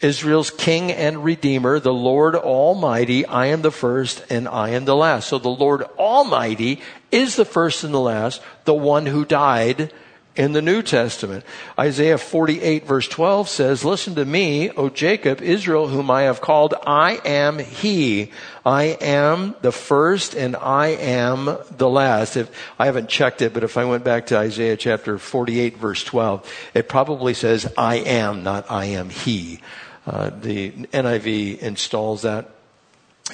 [0.00, 3.26] Israel's King and Redeemer, the Lord Almighty.
[3.26, 5.28] I am the first and I am the last.
[5.28, 9.92] So the Lord Almighty is the first and the last, the one who died
[10.40, 11.44] in the New Testament.
[11.78, 16.72] Isaiah 48 verse 12 says, Listen to me, O Jacob, Israel, whom I have called,
[16.86, 18.32] I am he.
[18.64, 22.38] I am the first and I am the last.
[22.38, 26.02] If I haven't checked it, but if I went back to Isaiah chapter 48 verse
[26.04, 29.60] 12, it probably says, I am, not I am he.
[30.06, 32.48] Uh, the NIV installs that.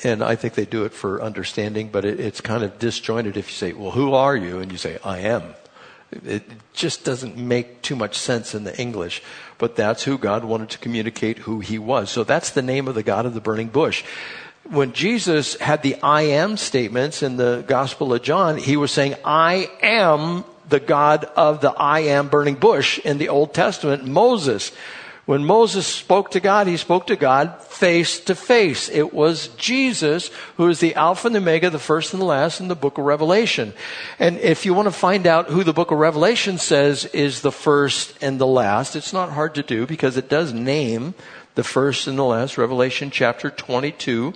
[0.03, 3.47] And I think they do it for understanding, but it, it's kind of disjointed if
[3.47, 4.59] you say, well, who are you?
[4.59, 5.55] And you say, I am.
[6.12, 9.23] It just doesn't make too much sense in the English,
[9.59, 12.11] but that's who God wanted to communicate who he was.
[12.11, 14.05] So that's the name of the God of the burning bush.
[14.71, 19.14] When Jesus had the I am statements in the Gospel of John, he was saying,
[19.25, 24.73] I am the God of the I am burning bush in the Old Testament, Moses.
[25.27, 28.89] When Moses spoke to God, he spoke to God face to face.
[28.89, 32.61] It was Jesus who is the Alpha and the Omega, the first and the last
[32.61, 33.75] in the book of Revelation.
[34.21, 37.51] And if you want to find out who the book of Revelation says is the
[37.51, 41.15] first and the last, it's not hard to do because it does name
[41.57, 42.57] the first and the last.
[42.57, 44.33] Revelation chapter 22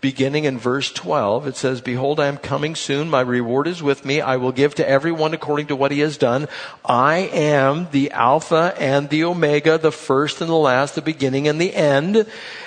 [0.00, 1.46] beginning in verse 12.
[1.46, 3.10] It says, Behold, I am coming soon.
[3.10, 4.20] My reward is with me.
[4.20, 6.46] I will give to everyone according to what he has done.
[6.84, 11.60] I am the Alpha and the Omega, the first and the last, the beginning and
[11.60, 12.26] the end.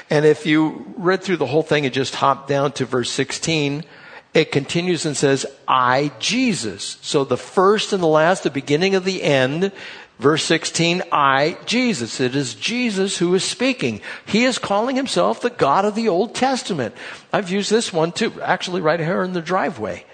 [0.09, 3.85] And if you read through the whole thing and just hop down to verse 16,
[4.33, 6.97] it continues and says, I, Jesus.
[7.01, 9.73] So the first and the last, the beginning of the end,
[10.21, 12.19] Verse 16, I, Jesus.
[12.19, 14.01] It is Jesus who is speaking.
[14.27, 16.93] He is calling himself the God of the Old Testament.
[17.34, 20.05] I've used this one too, actually right here in the driveway.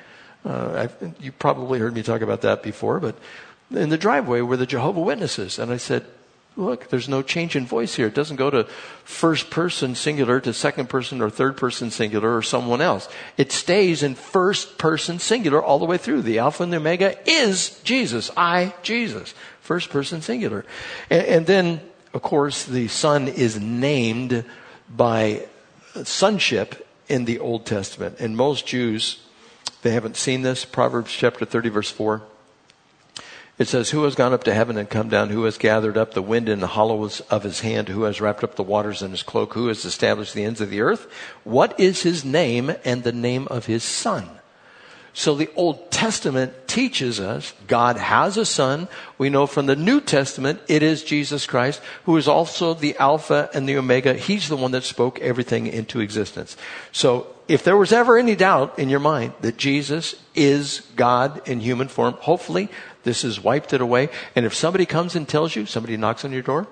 [0.45, 0.87] Uh,
[1.19, 3.17] you probably heard me talk about that before, but
[3.69, 5.59] in the driveway were the Jehovah Witnesses.
[5.59, 6.05] And I said,
[6.55, 8.07] look, there's no change in voice here.
[8.07, 8.63] It doesn't go to
[9.03, 13.09] first person singular to second person or third person singular or someone else.
[13.35, 16.21] It stays in first person singular all the way through.
[16.21, 18.31] The Alpha and the Omega is Jesus.
[18.37, 19.33] I, Jesus.
[19.67, 20.63] First person singular.
[21.09, 21.81] And, and then,
[22.13, 24.45] of course, the Son is named
[24.89, 25.45] by
[26.05, 28.15] sonship in the Old Testament.
[28.21, 29.19] And most Jews,
[29.81, 30.63] they haven't seen this.
[30.63, 32.21] Proverbs chapter 30, verse 4.
[33.59, 35.31] It says, Who has gone up to heaven and come down?
[35.31, 37.89] Who has gathered up the wind in the hollows of his hand?
[37.89, 39.53] Who has wrapped up the waters in his cloak?
[39.53, 41.11] Who has established the ends of the earth?
[41.43, 44.29] What is his name and the name of his son?
[45.17, 48.87] So the Old Testament teaches us God has a son.
[49.17, 53.49] We know from the New Testament it is Jesus Christ, who is also the Alpha
[53.51, 54.13] and the Omega.
[54.13, 56.55] He's the one that spoke everything into existence.
[56.91, 61.61] So if there was ever any doubt in your mind that Jesus is God in
[61.61, 62.69] human form, hopefully
[63.01, 64.09] this has wiped it away.
[64.35, 66.67] And if somebody comes and tells you, somebody knocks on your door,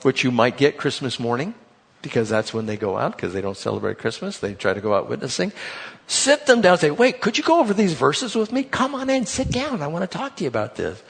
[0.00, 1.54] which you might get Christmas morning,
[2.00, 4.38] because that's when they go out, because they don't celebrate Christmas.
[4.38, 5.52] They try to go out witnessing.
[6.12, 8.64] Sit them down and say, wait, could you go over these verses with me?
[8.64, 9.80] Come on in, sit down.
[9.80, 11.02] I want to talk to you about this.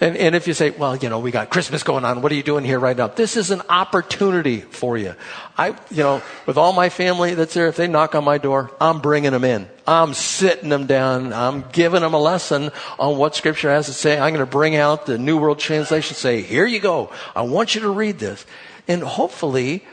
[0.00, 2.20] And, and if you say, well, you know, we got Christmas going on.
[2.20, 3.06] What are you doing here right now?
[3.06, 5.14] This is an opportunity for you.
[5.56, 8.72] I, you know, with all my family that's there, if they knock on my door,
[8.80, 9.68] I'm bringing them in.
[9.86, 11.32] I'm sitting them down.
[11.32, 14.14] I'm giving them a lesson on what scripture has to say.
[14.18, 17.12] I'm going to bring out the New World Translation, say, here you go.
[17.36, 18.44] I want you to read this.
[18.88, 19.84] And hopefully,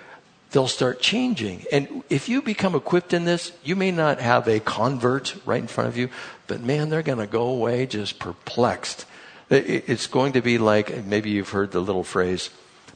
[0.51, 1.65] they'll start changing.
[1.71, 5.67] And if you become equipped in this, you may not have a convert right in
[5.67, 6.09] front of you,
[6.47, 9.05] but man, they're going to go away just perplexed
[9.49, 12.49] it's going to be like, maybe you've heard the little phrase,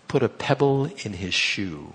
[0.08, 1.94] put a pebble in his shoe.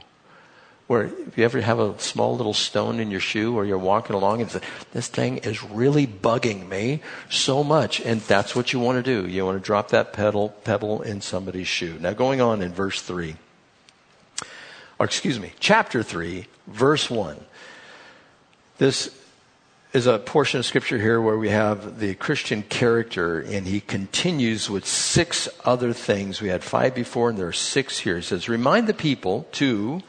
[0.87, 4.15] Where if you ever have a small little stone in your shoe or you're walking
[4.15, 4.61] along and say,
[4.93, 8.01] this thing is really bugging me so much.
[8.01, 9.29] And that's what you want to do.
[9.29, 11.99] You want to drop that pedal, pebble in somebody's shoe.
[12.01, 13.35] Now going on in verse 3,
[14.99, 17.37] or excuse me, chapter 3, verse 1.
[18.79, 19.11] This
[19.93, 24.69] is a portion of scripture here where we have the Christian character, and he continues
[24.69, 26.41] with six other things.
[26.41, 28.17] We had five before, and there are six here.
[28.17, 30.03] He says, Remind the people to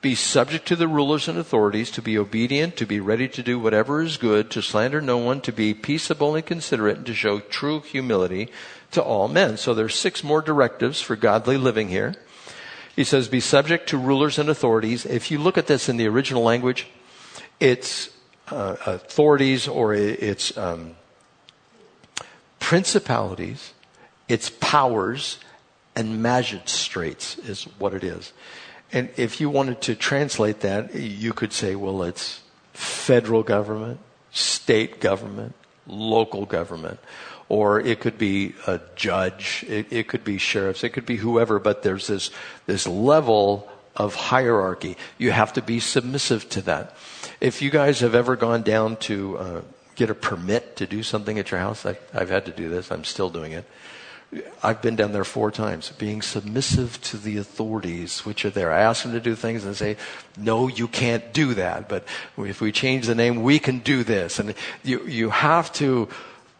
[0.00, 3.58] be subject to the rulers and authorities, to be obedient, to be ready to do
[3.58, 7.40] whatever is good, to slander no one, to be peaceable and considerate, and to show
[7.40, 8.48] true humility
[8.92, 9.56] to all men.
[9.56, 12.14] So there's six more directives for godly living here.
[12.96, 15.04] He says, Be subject to rulers and authorities.
[15.04, 16.88] If you look at this in the original language,
[17.60, 18.10] it's
[18.48, 20.96] uh, authorities or its um,
[22.58, 23.74] principalities,
[24.28, 25.38] its powers,
[25.94, 28.32] and magistrates is what it is.
[28.92, 32.40] And if you wanted to translate that, you could say, well, it's
[32.72, 35.54] federal government, state government,
[35.86, 37.00] local government,
[37.48, 41.58] or it could be a judge, it, it could be sheriffs, it could be whoever,
[41.58, 42.30] but there's this,
[42.66, 44.96] this level of hierarchy.
[45.18, 46.96] You have to be submissive to that.
[47.40, 49.60] If you guys have ever gone down to uh,
[49.94, 52.90] get a permit to do something at your house, I, I've had to do this.
[52.90, 53.64] I'm still doing it.
[54.62, 58.72] I've been down there four times, being submissive to the authorities which are there.
[58.72, 59.96] I ask them to do things and they say,
[60.36, 61.88] no, you can't do that.
[61.88, 62.04] But
[62.36, 64.40] if we change the name, we can do this.
[64.40, 66.08] And you, you have to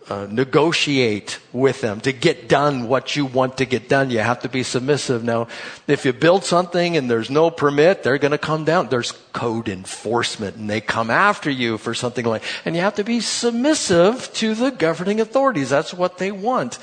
[0.09, 4.11] uh, negotiate with them to get done what you want to get done.
[4.11, 5.25] You have to be submissive.
[5.25, 5.49] Now,
[5.89, 8.89] if you build something and there's no permit, they're going to come down.
[8.89, 13.05] There's code enforcement and they come after you for something like, and you have to
[13.05, 15.71] be submissive to the governing authorities.
[15.71, 16.79] That's what they want.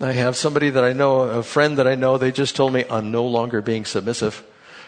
[0.00, 2.84] I have somebody that I know, a friend that I know, they just told me
[2.90, 4.44] I'm no longer being submissive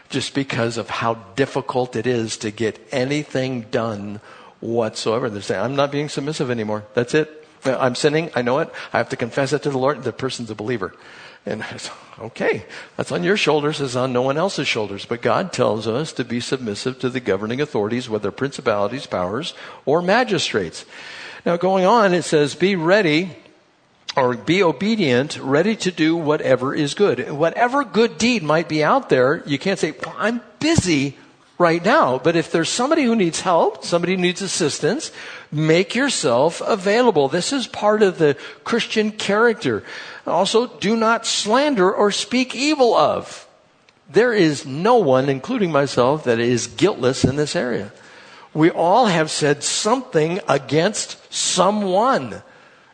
[0.09, 4.21] just because of how difficult it is to get anything done
[4.61, 5.31] whatsoever.
[5.31, 6.85] They're saying, I'm not being submissive anymore.
[6.95, 7.46] That's it.
[7.65, 8.31] I'm sinning.
[8.35, 8.71] I know it.
[8.93, 10.03] I have to confess it to the Lord.
[10.03, 10.95] The person's a believer.
[11.47, 12.65] And I said, okay,
[12.97, 15.07] that's on your shoulders, it's on no one else's shoulders.
[15.07, 20.03] But God tells us to be submissive to the governing authorities, whether principalities, powers, or
[20.03, 20.85] magistrates.
[21.45, 23.37] Now, going on, it says, be ready
[24.17, 27.31] or be obedient, ready to do whatever is good.
[27.31, 31.17] Whatever good deed might be out there, you can't say, well, I'm busy
[31.59, 32.19] right now.
[32.19, 35.11] But if there's somebody who needs help, somebody needs assistance,
[35.51, 37.29] make yourself available.
[37.29, 39.83] This is part of the Christian character.
[40.27, 43.47] Also, do not slander or speak evil of.
[44.09, 47.93] There is no one, including myself, that is guiltless in this area.
[48.55, 52.43] We all have said something against someone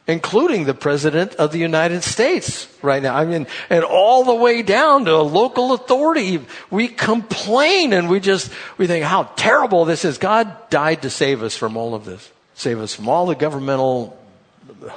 [0.07, 3.15] including the President of the United States right now.
[3.15, 6.45] I mean, and all the way down to a local authority.
[6.71, 10.19] We complain and we just, we think how terrible this is.
[10.19, 12.31] God died to save us from all of this.
[12.55, 14.19] Save us from all the governmental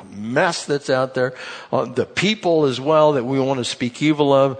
[0.09, 1.33] mess that's out there,
[1.71, 4.59] uh, the people as well that we want to speak evil of.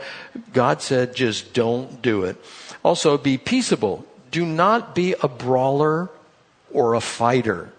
[0.54, 2.38] God said, just don't do it.
[2.84, 4.06] Also, be peaceable.
[4.32, 6.10] Do not be a brawler
[6.72, 7.72] or a fighter.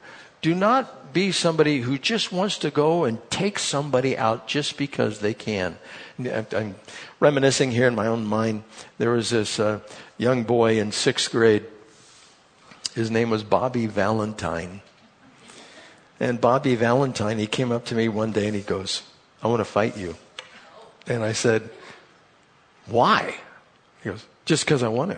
[0.43, 5.21] Do not be somebody who just wants to go and take somebody out just because
[5.21, 5.79] they can.
[6.19, 6.75] I'm
[7.21, 8.65] reminiscing here in my own mind.
[8.99, 9.81] There was this uh,
[10.19, 11.65] young boy in sixth grade.
[12.95, 14.83] His name was Bobby Valentine.
[16.21, 19.03] And Bobby Valentine, he came up to me one day and he goes,
[19.43, 20.17] I want to fight you.
[21.07, 21.71] And I said,
[22.85, 23.37] Why?
[24.03, 25.17] He goes, Just because I want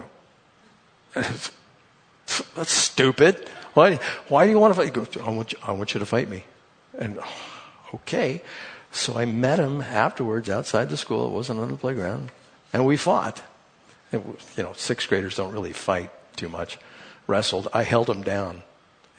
[1.14, 1.50] to.
[2.54, 3.50] That's stupid.
[3.78, 4.92] Why, why do you want to fight?
[4.92, 6.42] Goes, I want, you, I want you to fight me.
[6.98, 7.20] And
[7.94, 8.42] okay.
[8.90, 11.28] So I met him afterwards outside the school.
[11.28, 12.32] It wasn't on the playground.
[12.72, 13.40] And we fought.
[14.12, 16.76] You know, sixth graders don't really fight too much.
[17.28, 18.64] wrestled, I held him down.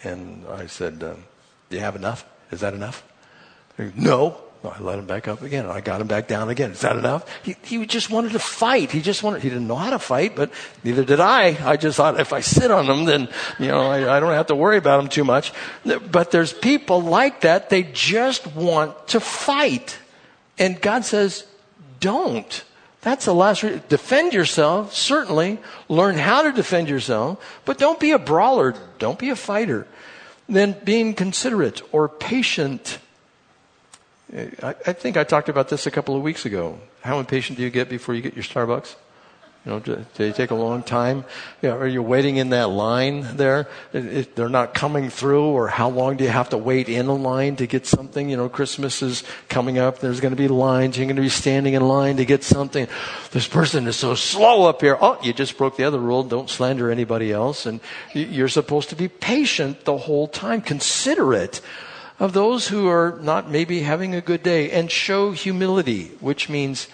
[0.03, 1.23] And I said, um,
[1.69, 2.25] Do you have enough?
[2.51, 3.01] Is that enough?
[3.77, 4.41] He, no.
[4.61, 5.67] I let him back up again.
[5.67, 6.71] I got him back down again.
[6.71, 7.25] Is that enough?
[7.43, 8.91] He, he just wanted to fight.
[8.91, 10.51] He just wanted, he didn't know how to fight, but
[10.83, 11.57] neither did I.
[11.63, 14.47] I just thought if I sit on him, then, you know, I, I don't have
[14.47, 15.53] to worry about him too much.
[15.85, 17.69] But there's people like that.
[17.69, 19.97] They just want to fight.
[20.57, 21.47] And God says,
[22.01, 22.63] don't.
[23.01, 23.63] That's the last.
[23.63, 25.59] Re- defend yourself, certainly.
[25.87, 28.75] Learn how to defend yourself, but don't be a brawler.
[28.97, 29.87] Don't be a fighter.
[30.49, 32.99] Then being considerate or patient.
[34.33, 36.79] I, I think I talked about this a couple of weeks ago.
[37.01, 38.95] How impatient do you get before you get your Starbucks?
[39.65, 41.25] You know, do they take a long time?
[41.61, 43.67] You know, are you waiting in that line there?
[43.91, 47.13] If they're not coming through, or how long do you have to wait in a
[47.13, 48.29] line to get something?
[48.29, 49.99] You know, Christmas is coming up.
[49.99, 50.97] There's going to be lines.
[50.97, 52.87] You're going to be standing in line to get something.
[53.31, 54.97] This person is so slow up here.
[54.99, 56.23] Oh, you just broke the other rule.
[56.23, 57.65] Don't slander anybody else.
[57.65, 57.81] And
[58.13, 61.59] you're supposed to be patient the whole time, considerate
[62.19, 66.87] of those who are not maybe having a good day, and show humility, which means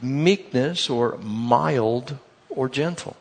[0.00, 2.16] meekness or mild
[2.48, 3.16] or gentle.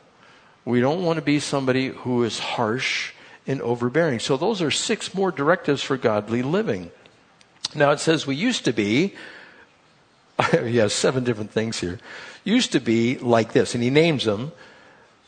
[0.64, 3.14] We don't want to be somebody who is harsh
[3.48, 4.20] and overbearing.
[4.20, 6.92] So those are six more directives for godly living.
[7.74, 9.16] Now it says we used to be,
[10.38, 12.00] has seven different things here,
[12.44, 14.52] used to be like this, and he names them.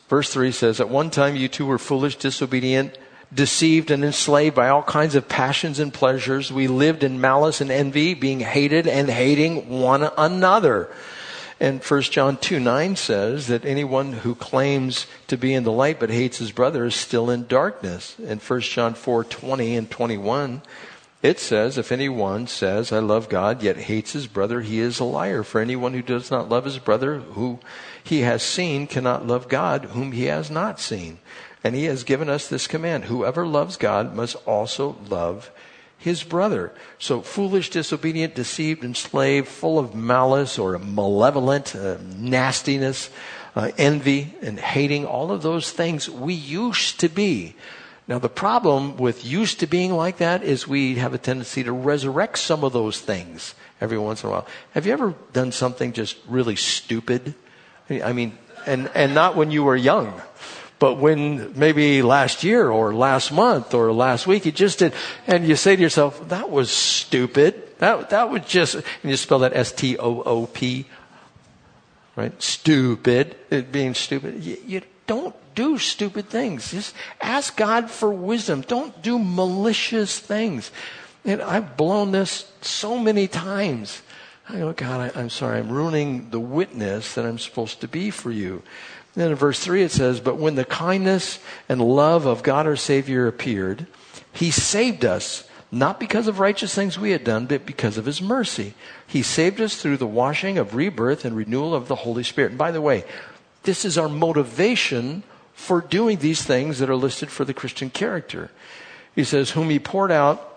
[0.08, 2.96] Verse 3 says, At one time you two were foolish, disobedient,
[3.34, 6.52] deceived, and enslaved by all kinds of passions and pleasures.
[6.52, 10.90] We lived in malice and envy, being hated and hating one another.
[11.62, 16.00] And 1 John 2 9 says that anyone who claims to be in the light
[16.00, 18.16] but hates his brother is still in darkness.
[18.26, 20.62] And 1 John 4 20 and 21,
[21.22, 25.04] it says, If anyone says, I love God, yet hates his brother, he is a
[25.04, 25.44] liar.
[25.44, 27.60] For anyone who does not love his brother who
[28.02, 31.18] he has seen cannot love God whom he has not seen.
[31.64, 35.50] And he has given us this command Whoever loves God must also love
[36.02, 36.72] his brother.
[36.98, 43.08] So foolish, disobedient, deceived, enslaved, full of malice or malevolent uh, nastiness,
[43.54, 47.54] uh, envy, and hating, all of those things we used to be.
[48.08, 51.72] Now, the problem with used to being like that is we have a tendency to
[51.72, 54.46] resurrect some of those things every once in a while.
[54.72, 57.34] Have you ever done something just really stupid?
[57.88, 58.36] I mean,
[58.66, 60.20] and, and not when you were young.
[60.82, 64.92] But when maybe last year or last month or last week you just did,
[65.28, 67.78] and you say to yourself, that was stupid.
[67.78, 70.86] That, that was just, and you spell that S-T-O-O-P,
[72.16, 72.42] right?
[72.42, 74.42] Stupid, it being stupid.
[74.42, 76.72] You, you don't do stupid things.
[76.72, 78.62] Just ask God for wisdom.
[78.62, 80.72] Don't do malicious things.
[81.24, 84.02] And I've blown this so many times.
[84.48, 85.60] I go, God, I, am sorry.
[85.60, 88.64] I'm ruining the witness that I'm supposed to be for you.
[89.14, 91.38] Then in verse 3 it says, But when the kindness
[91.68, 93.86] and love of God our Savior appeared,
[94.32, 98.22] He saved us, not because of righteous things we had done, but because of His
[98.22, 98.74] mercy.
[99.06, 102.52] He saved us through the washing of rebirth and renewal of the Holy Spirit.
[102.52, 103.04] And by the way,
[103.64, 108.50] this is our motivation for doing these things that are listed for the Christian character.
[109.14, 110.48] He says, Whom He poured out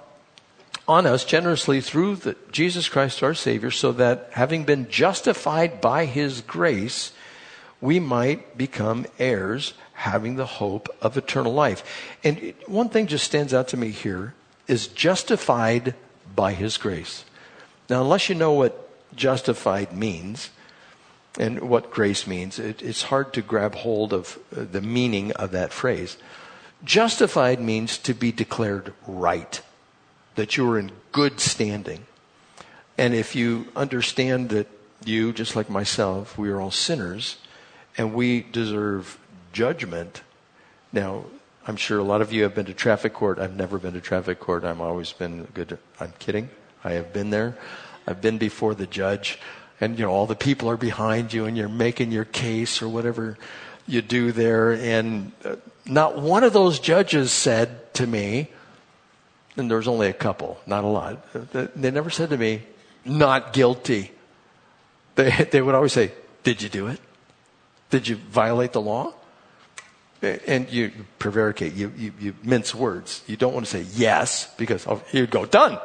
[0.87, 6.05] on us generously through the, Jesus Christ our Savior, so that having been justified by
[6.05, 7.11] His grace,
[7.85, 11.83] we might become heirs having the hope of eternal life.
[12.23, 14.33] And one thing just stands out to me here
[14.67, 15.93] is justified
[16.35, 17.23] by his grace.
[17.87, 20.49] Now, unless you know what justified means
[21.37, 25.51] and what grace means, it, it's hard to grab hold of uh, the meaning of
[25.51, 26.17] that phrase.
[26.83, 29.61] Justified means to be declared right,
[30.33, 32.07] that you are in good standing.
[32.97, 34.67] And if you understand that
[35.05, 37.37] you, just like myself, we are all sinners,
[37.97, 39.17] and we deserve
[39.53, 40.21] judgment.
[40.91, 41.25] Now,
[41.67, 43.39] I'm sure a lot of you have been to traffic court.
[43.39, 44.63] I've never been to traffic court.
[44.63, 45.77] I've always been good.
[45.99, 46.49] I'm kidding.
[46.83, 47.57] I have been there.
[48.05, 49.39] I've been before the judge,
[49.81, 52.87] and you know all the people are behind you, and you're making your case or
[52.87, 53.37] whatever
[53.87, 54.73] you do there.
[54.73, 58.49] And uh, not one of those judges said to me,
[59.57, 61.25] and there was only a couple, not a lot.
[61.33, 62.61] Uh, they never said to me,
[63.05, 64.11] "Not guilty."
[65.15, 66.11] They they would always say,
[66.43, 66.99] "Did you do it?"
[67.95, 69.13] Did you violate the law?
[70.21, 73.23] And you prevaricate, you, you, you mince words.
[73.25, 75.79] You don't want to say yes because oh, you go, done.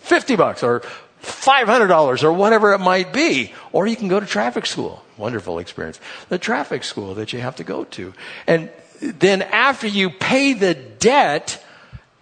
[0.00, 0.80] 50 bucks or
[1.22, 3.52] $500 or whatever it might be.
[3.70, 5.04] Or you can go to traffic school.
[5.16, 6.00] Wonderful experience.
[6.28, 8.14] The traffic school that you have to go to.
[8.48, 8.68] And
[9.00, 11.64] then after you pay the debt,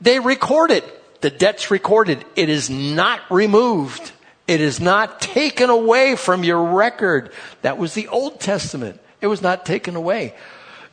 [0.02, 0.84] they record it.
[1.22, 2.22] The debt's recorded.
[2.36, 4.12] It is not removed.
[4.46, 7.32] It is not taken away from your record.
[7.62, 9.00] That was the Old Testament.
[9.22, 10.34] It was not taken away.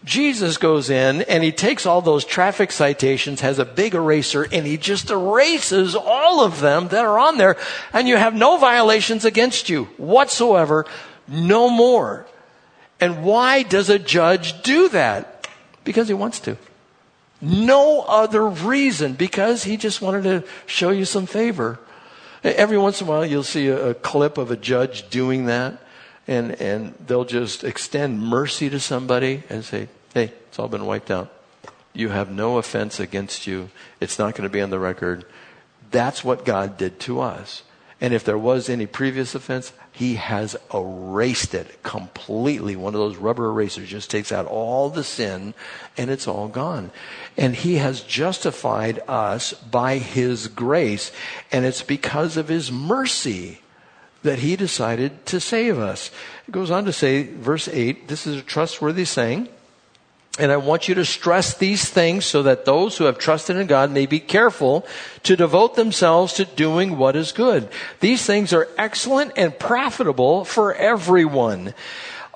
[0.06, 4.66] Jesus goes in and he takes all those traffic citations, has a big eraser, and
[4.66, 7.58] he just erases all of them that are on there,
[7.92, 10.86] and you have no violations against you whatsoever,
[11.28, 12.26] no more.
[13.02, 15.48] And why does a judge do that?
[15.84, 16.56] Because he wants to.
[17.42, 21.80] No other reason, because he just wanted to show you some favor.
[22.44, 25.82] Every once in a while, you'll see a, clip of a judge doing that
[26.30, 31.10] and, and they'll just extend mercy to somebody and say, hey, it's all been wiped
[31.10, 31.34] out.
[31.92, 33.72] You have no offense against you.
[34.00, 35.26] It's not going to be on the record.
[35.90, 37.64] That's what God did to us.
[38.00, 42.76] And if there was any previous offense, he has erased it completely.
[42.76, 45.56] One of those rubber erasers just takes out all the sin
[45.98, 46.92] and it's all gone.
[47.38, 51.12] And he has justified us by his grace.
[51.52, 53.62] And it's because of his mercy
[54.24, 56.12] that he decided to save us.
[56.48, 59.50] It goes on to say, verse 8, this is a trustworthy saying.
[60.38, 63.68] And I want you to stress these things so that those who have trusted in
[63.68, 64.86] God may be careful
[65.24, 67.68] to devote themselves to doing what is good.
[68.00, 71.74] These things are excellent and profitable for everyone.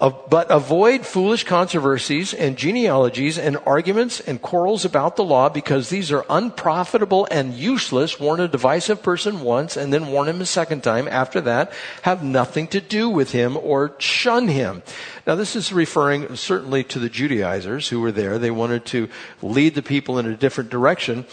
[0.03, 5.87] Uh, but avoid foolish controversies and genealogies and arguments and quarrels about the law because
[5.87, 8.19] these are unprofitable and useless.
[8.19, 11.07] Warn a divisive person once and then warn him a second time.
[11.07, 14.83] After that, have nothing to do with him or shun him.
[15.25, 18.37] Now, this is referring certainly to the Judaizers who were there.
[18.37, 19.07] They wanted to
[19.41, 21.25] lead the people in a different direction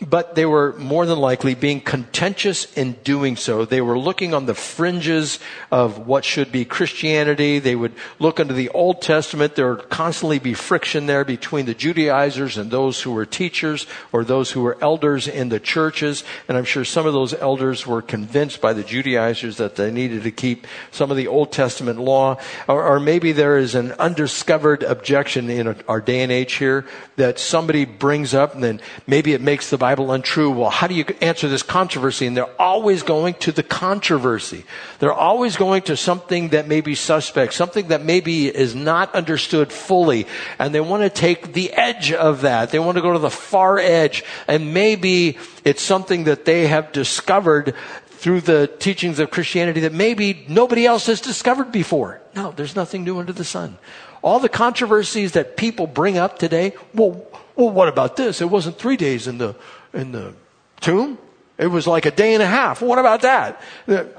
[0.00, 3.64] but they were more than likely being contentious in doing so.
[3.64, 5.38] They were looking on the fringes
[5.70, 7.60] of what should be Christianity.
[7.60, 9.54] They would look into the Old Testament.
[9.54, 14.24] There would constantly be friction there between the Judaizers and those who were teachers or
[14.24, 16.24] those who were elders in the churches.
[16.48, 20.24] And I'm sure some of those elders were convinced by the Judaizers that they needed
[20.24, 22.38] to keep some of the Old Testament law.
[22.66, 26.84] Or, or maybe there is an undiscovered objection in our day and age here
[27.14, 30.50] that somebody brings up and then maybe it makes the Bible untrue.
[30.50, 32.24] Well, how do you answer this controversy?
[32.26, 34.64] And they're always going to the controversy.
[34.98, 39.70] They're always going to something that may be suspect, something that maybe is not understood
[39.70, 40.26] fully.
[40.58, 42.70] And they want to take the edge of that.
[42.70, 44.24] They want to go to the far edge.
[44.48, 47.74] And maybe it's something that they have discovered
[48.08, 52.22] through the teachings of Christianity that maybe nobody else has discovered before.
[52.34, 53.76] No, there's nothing new under the sun.
[54.22, 57.26] All the controversies that people bring up today, well,
[57.56, 58.40] well, what about this?
[58.40, 59.54] It wasn't three days in the,
[59.92, 60.34] in the
[60.80, 61.18] tomb.
[61.56, 62.82] It was like a day and a half.
[62.82, 63.60] What about that?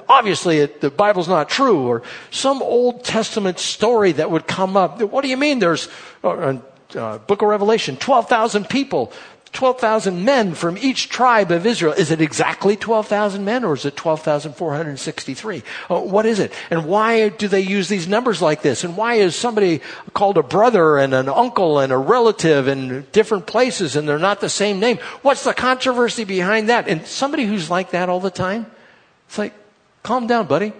[0.07, 1.85] Obviously, it, the Bible's not true.
[1.85, 5.01] Or some Old Testament story that would come up.
[5.01, 5.89] What do you mean there's,
[6.23, 6.59] uh,
[6.95, 9.11] uh, Book of Revelation, 12,000 people
[9.55, 11.93] 12,000 men from each tribe of Israel.
[11.93, 15.63] Is it exactly 12,000 men or is it 12,463?
[15.89, 16.53] Uh, what is it?
[16.69, 18.83] And why do they use these numbers like this?
[18.83, 19.81] And why is somebody
[20.13, 24.41] called a brother and an uncle and a relative in different places and they're not
[24.41, 24.97] the same name?
[25.21, 26.87] What's the controversy behind that?
[26.87, 28.67] And somebody who's like that all the time,
[29.27, 29.53] it's like,
[30.03, 30.73] calm down, buddy.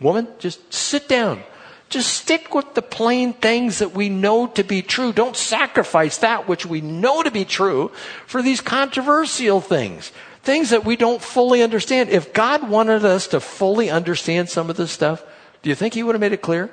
[0.00, 1.42] Woman, just sit down.
[1.88, 5.12] Just stick with the plain things that we know to be true.
[5.12, 7.92] Don't sacrifice that which we know to be true
[8.26, 10.10] for these controversial things.
[10.42, 12.08] Things that we don't fully understand.
[12.10, 15.24] If God wanted us to fully understand some of this stuff,
[15.62, 16.70] do you think He would have made it clear?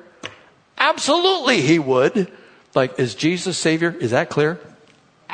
[0.77, 2.31] Absolutely, He would.
[2.75, 3.95] Like, is Jesus Savior?
[3.99, 4.59] Is that clear?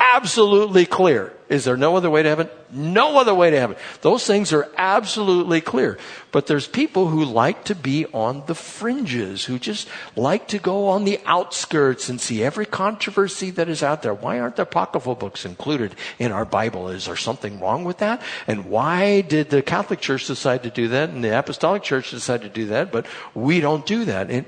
[0.00, 1.32] Absolutely clear.
[1.48, 2.48] Is there no other way to heaven?
[2.70, 3.76] No other way to heaven.
[4.02, 5.98] Those things are absolutely clear.
[6.30, 10.88] But there's people who like to be on the fringes, who just like to go
[10.88, 14.14] on the outskirts and see every controversy that is out there.
[14.14, 16.88] Why aren't the apocryphal books included in our Bible?
[16.88, 18.22] Is there something wrong with that?
[18.46, 22.42] And why did the Catholic Church decide to do that and the Apostolic Church decide
[22.42, 24.30] to do that, but we don't do that?
[24.30, 24.46] And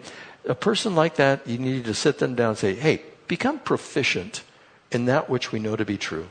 [0.48, 4.44] a person like that, you need to sit them down and say, hey, become proficient
[4.93, 6.28] in that which we know to be true.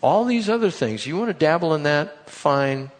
[0.00, 2.28] All these other things, you want to dabble in that?
[2.28, 2.90] Fine.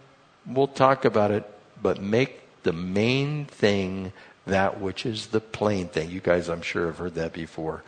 [0.46, 1.44] We'll talk about it.
[1.80, 4.12] But make the main thing
[4.46, 6.10] that which is the plain thing.
[6.10, 7.82] You guys, I'm sure, have heard that before.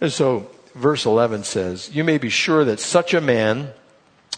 [0.00, 3.72] And so, verse 11 says, You may be sure that such a man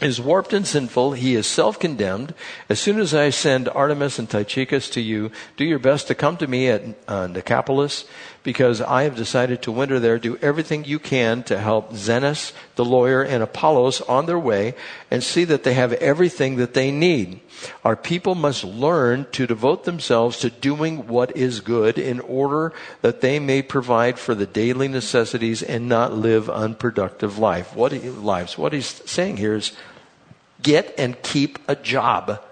[0.03, 1.13] is warped and sinful.
[1.13, 2.35] He is self-condemned.
[2.69, 6.37] As soon as I send Artemas and Tychicus to you, do your best to come
[6.39, 8.05] to me at uh, Nicopolis
[8.43, 10.19] because I have decided to winter there.
[10.19, 14.75] Do everything you can to help Zenas, the lawyer, and Apollos on their way
[15.11, 17.41] and see that they have everything that they need.
[17.85, 23.21] Our people must learn to devote themselves to doing what is good in order that
[23.21, 27.75] they may provide for the daily necessities and not live unproductive life.
[27.75, 28.59] What he, lives.
[28.59, 29.73] What he's saying here is
[30.65, 32.43] get and keep a job.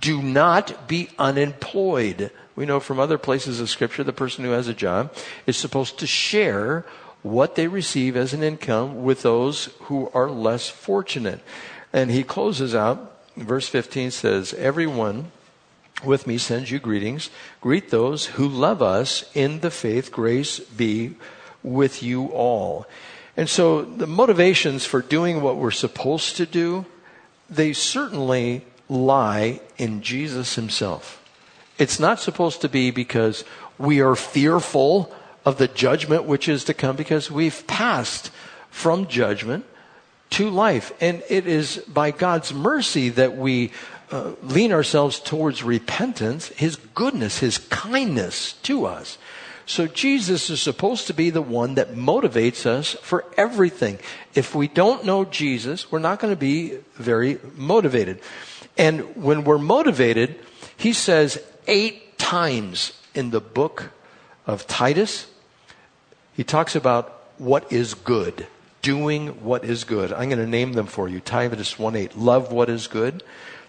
[0.00, 2.32] Do not be unemployed.
[2.56, 5.14] We know from other places of scripture the person who has a job
[5.46, 6.84] is supposed to share
[7.22, 11.40] what they receive as an income with those who are less fortunate.
[11.92, 15.30] And he closes out, verse 15 says, Everyone
[16.04, 17.30] with me sends you greetings.
[17.60, 20.12] Greet those who love us in the faith.
[20.12, 21.14] Grace be
[21.62, 22.86] with you all.
[23.36, 26.86] And so the motivations for doing what we're supposed to do,
[27.48, 31.22] they certainly lie in Jesus himself.
[31.78, 33.44] It's not supposed to be because
[33.78, 35.12] we are fearful
[35.44, 38.30] of the judgment which is to come because we've passed
[38.70, 39.64] from judgment
[40.30, 40.92] to life.
[41.00, 43.72] And it is by God's mercy that we
[44.10, 49.18] uh, lean ourselves towards repentance, His goodness, His kindness to us.
[49.66, 53.98] So Jesus is supposed to be the one that motivates us for everything.
[54.34, 58.20] If we don't know Jesus, we're not going to be very motivated.
[58.78, 60.38] And when we're motivated,
[60.76, 63.90] he says eight times in the book
[64.46, 65.26] of Titus,
[66.34, 68.46] he talks about what is good,
[68.82, 70.12] doing what is good.
[70.12, 71.18] I'm going to name them for you.
[71.18, 73.24] Titus 1:8, love what is good.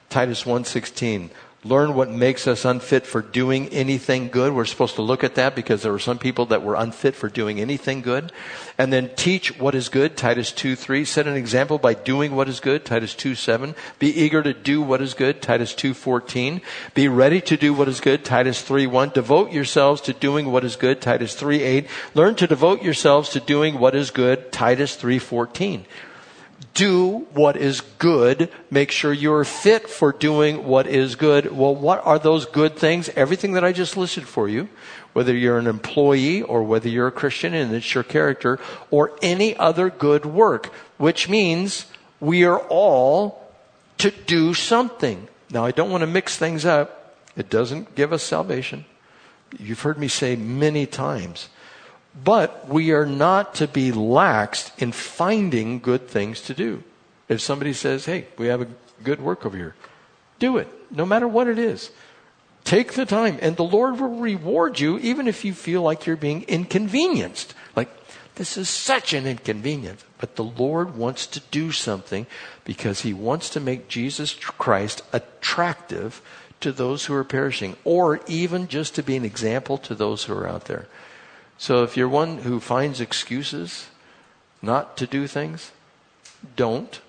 [0.10, 1.32] Titus 1:16,
[1.64, 4.54] learn what makes us unfit for doing anything good.
[4.54, 7.30] We're supposed to look at that because there were some people that were unfit for
[7.30, 8.32] doing anything good.
[8.78, 11.04] And then teach what is good, Titus 2 3.
[11.04, 13.76] Set an example by doing what is good, Titus 2 7.
[14.00, 16.62] Be eager to do what is good, Titus 2 14.
[16.94, 19.10] Be ready to do what is good, Titus 3 1.
[19.10, 21.88] Devote yourselves to doing what is good, Titus 3 8.
[22.14, 25.86] Learn to devote yourselves to doing what is good, Titus 3 14
[26.78, 28.50] do what is good.
[28.70, 31.52] Make sure you're fit for doing what is good.
[31.52, 33.10] Well, what are those good things?
[33.16, 34.70] Everything that I just listed for you,
[35.14, 38.60] whether you're an employee or whether you're a Christian and it's your character
[38.92, 40.68] or any other good work,
[40.98, 41.88] which means
[42.20, 43.52] we are all
[43.98, 45.28] to do something.
[45.50, 47.16] Now, I don't want to mix things up.
[47.36, 48.86] It doesn't give us salvation.
[49.58, 51.50] You've heard me say many times
[52.24, 56.84] but we are not to be laxed in finding good things to do.
[57.30, 58.68] If somebody says, hey, we have a
[59.04, 59.76] good work over here,
[60.40, 61.92] do it, no matter what it is.
[62.64, 66.18] Take the time, and the Lord will reward you even if you feel like you're
[66.18, 67.54] being inconvenienced.
[67.76, 67.90] Like,
[68.36, 70.04] this is such an inconvenience.
[70.18, 72.26] But the Lord wants to do something
[72.66, 76.22] because He wants to make Jesus Christ attractive
[76.60, 80.34] to those who are perishing, or even just to be an example to those who
[80.34, 80.88] are out there.
[81.58, 83.88] So if you're one who finds excuses
[84.62, 85.72] not to do things,
[86.56, 87.02] don't.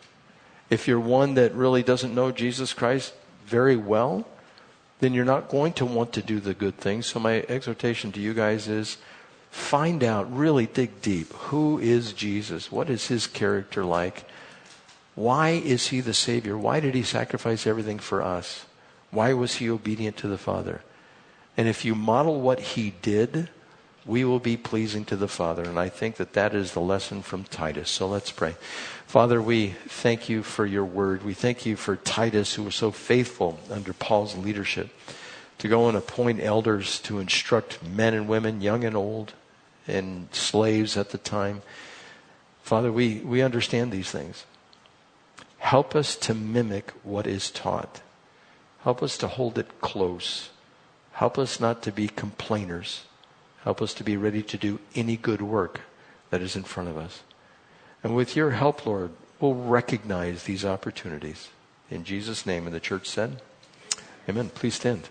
[0.70, 3.12] If you're one that really doesn't know Jesus Christ
[3.46, 4.26] very well,
[5.00, 7.06] then you're not going to want to do the good things.
[7.06, 8.98] So my exhortation to you guys is
[9.50, 11.32] find out, really dig deep.
[11.34, 12.72] Who is Jesus?
[12.72, 14.24] What is his character like?
[15.14, 16.56] Why is he the Savior?
[16.56, 18.66] Why did he sacrifice everything for us?
[19.10, 20.82] Why was he obedient to the Father?
[21.56, 23.48] And if you model what he did,
[24.08, 25.62] we will be pleasing to the Father.
[25.62, 27.90] And I think that that is the lesson from Titus.
[27.90, 28.56] So let's pray.
[29.06, 31.22] Father, we thank you for your word.
[31.22, 34.88] We thank you for Titus, who was so faithful under Paul's leadership
[35.58, 39.34] to go and appoint elders to instruct men and women, young and old,
[39.86, 41.60] and slaves at the time.
[42.62, 44.44] Father, we, we understand these things.
[45.58, 48.00] Help us to mimic what is taught.
[48.84, 50.48] Help us to hold it close.
[51.12, 53.04] Help us not to be complainers.
[53.64, 55.80] Help us to be ready to do any good work
[56.30, 57.22] that is in front of us.
[58.02, 61.48] And with your help, Lord, we'll recognize these opportunities.
[61.90, 63.40] In Jesus' name, and the church said,
[64.28, 64.50] Amen.
[64.50, 65.04] Please stand.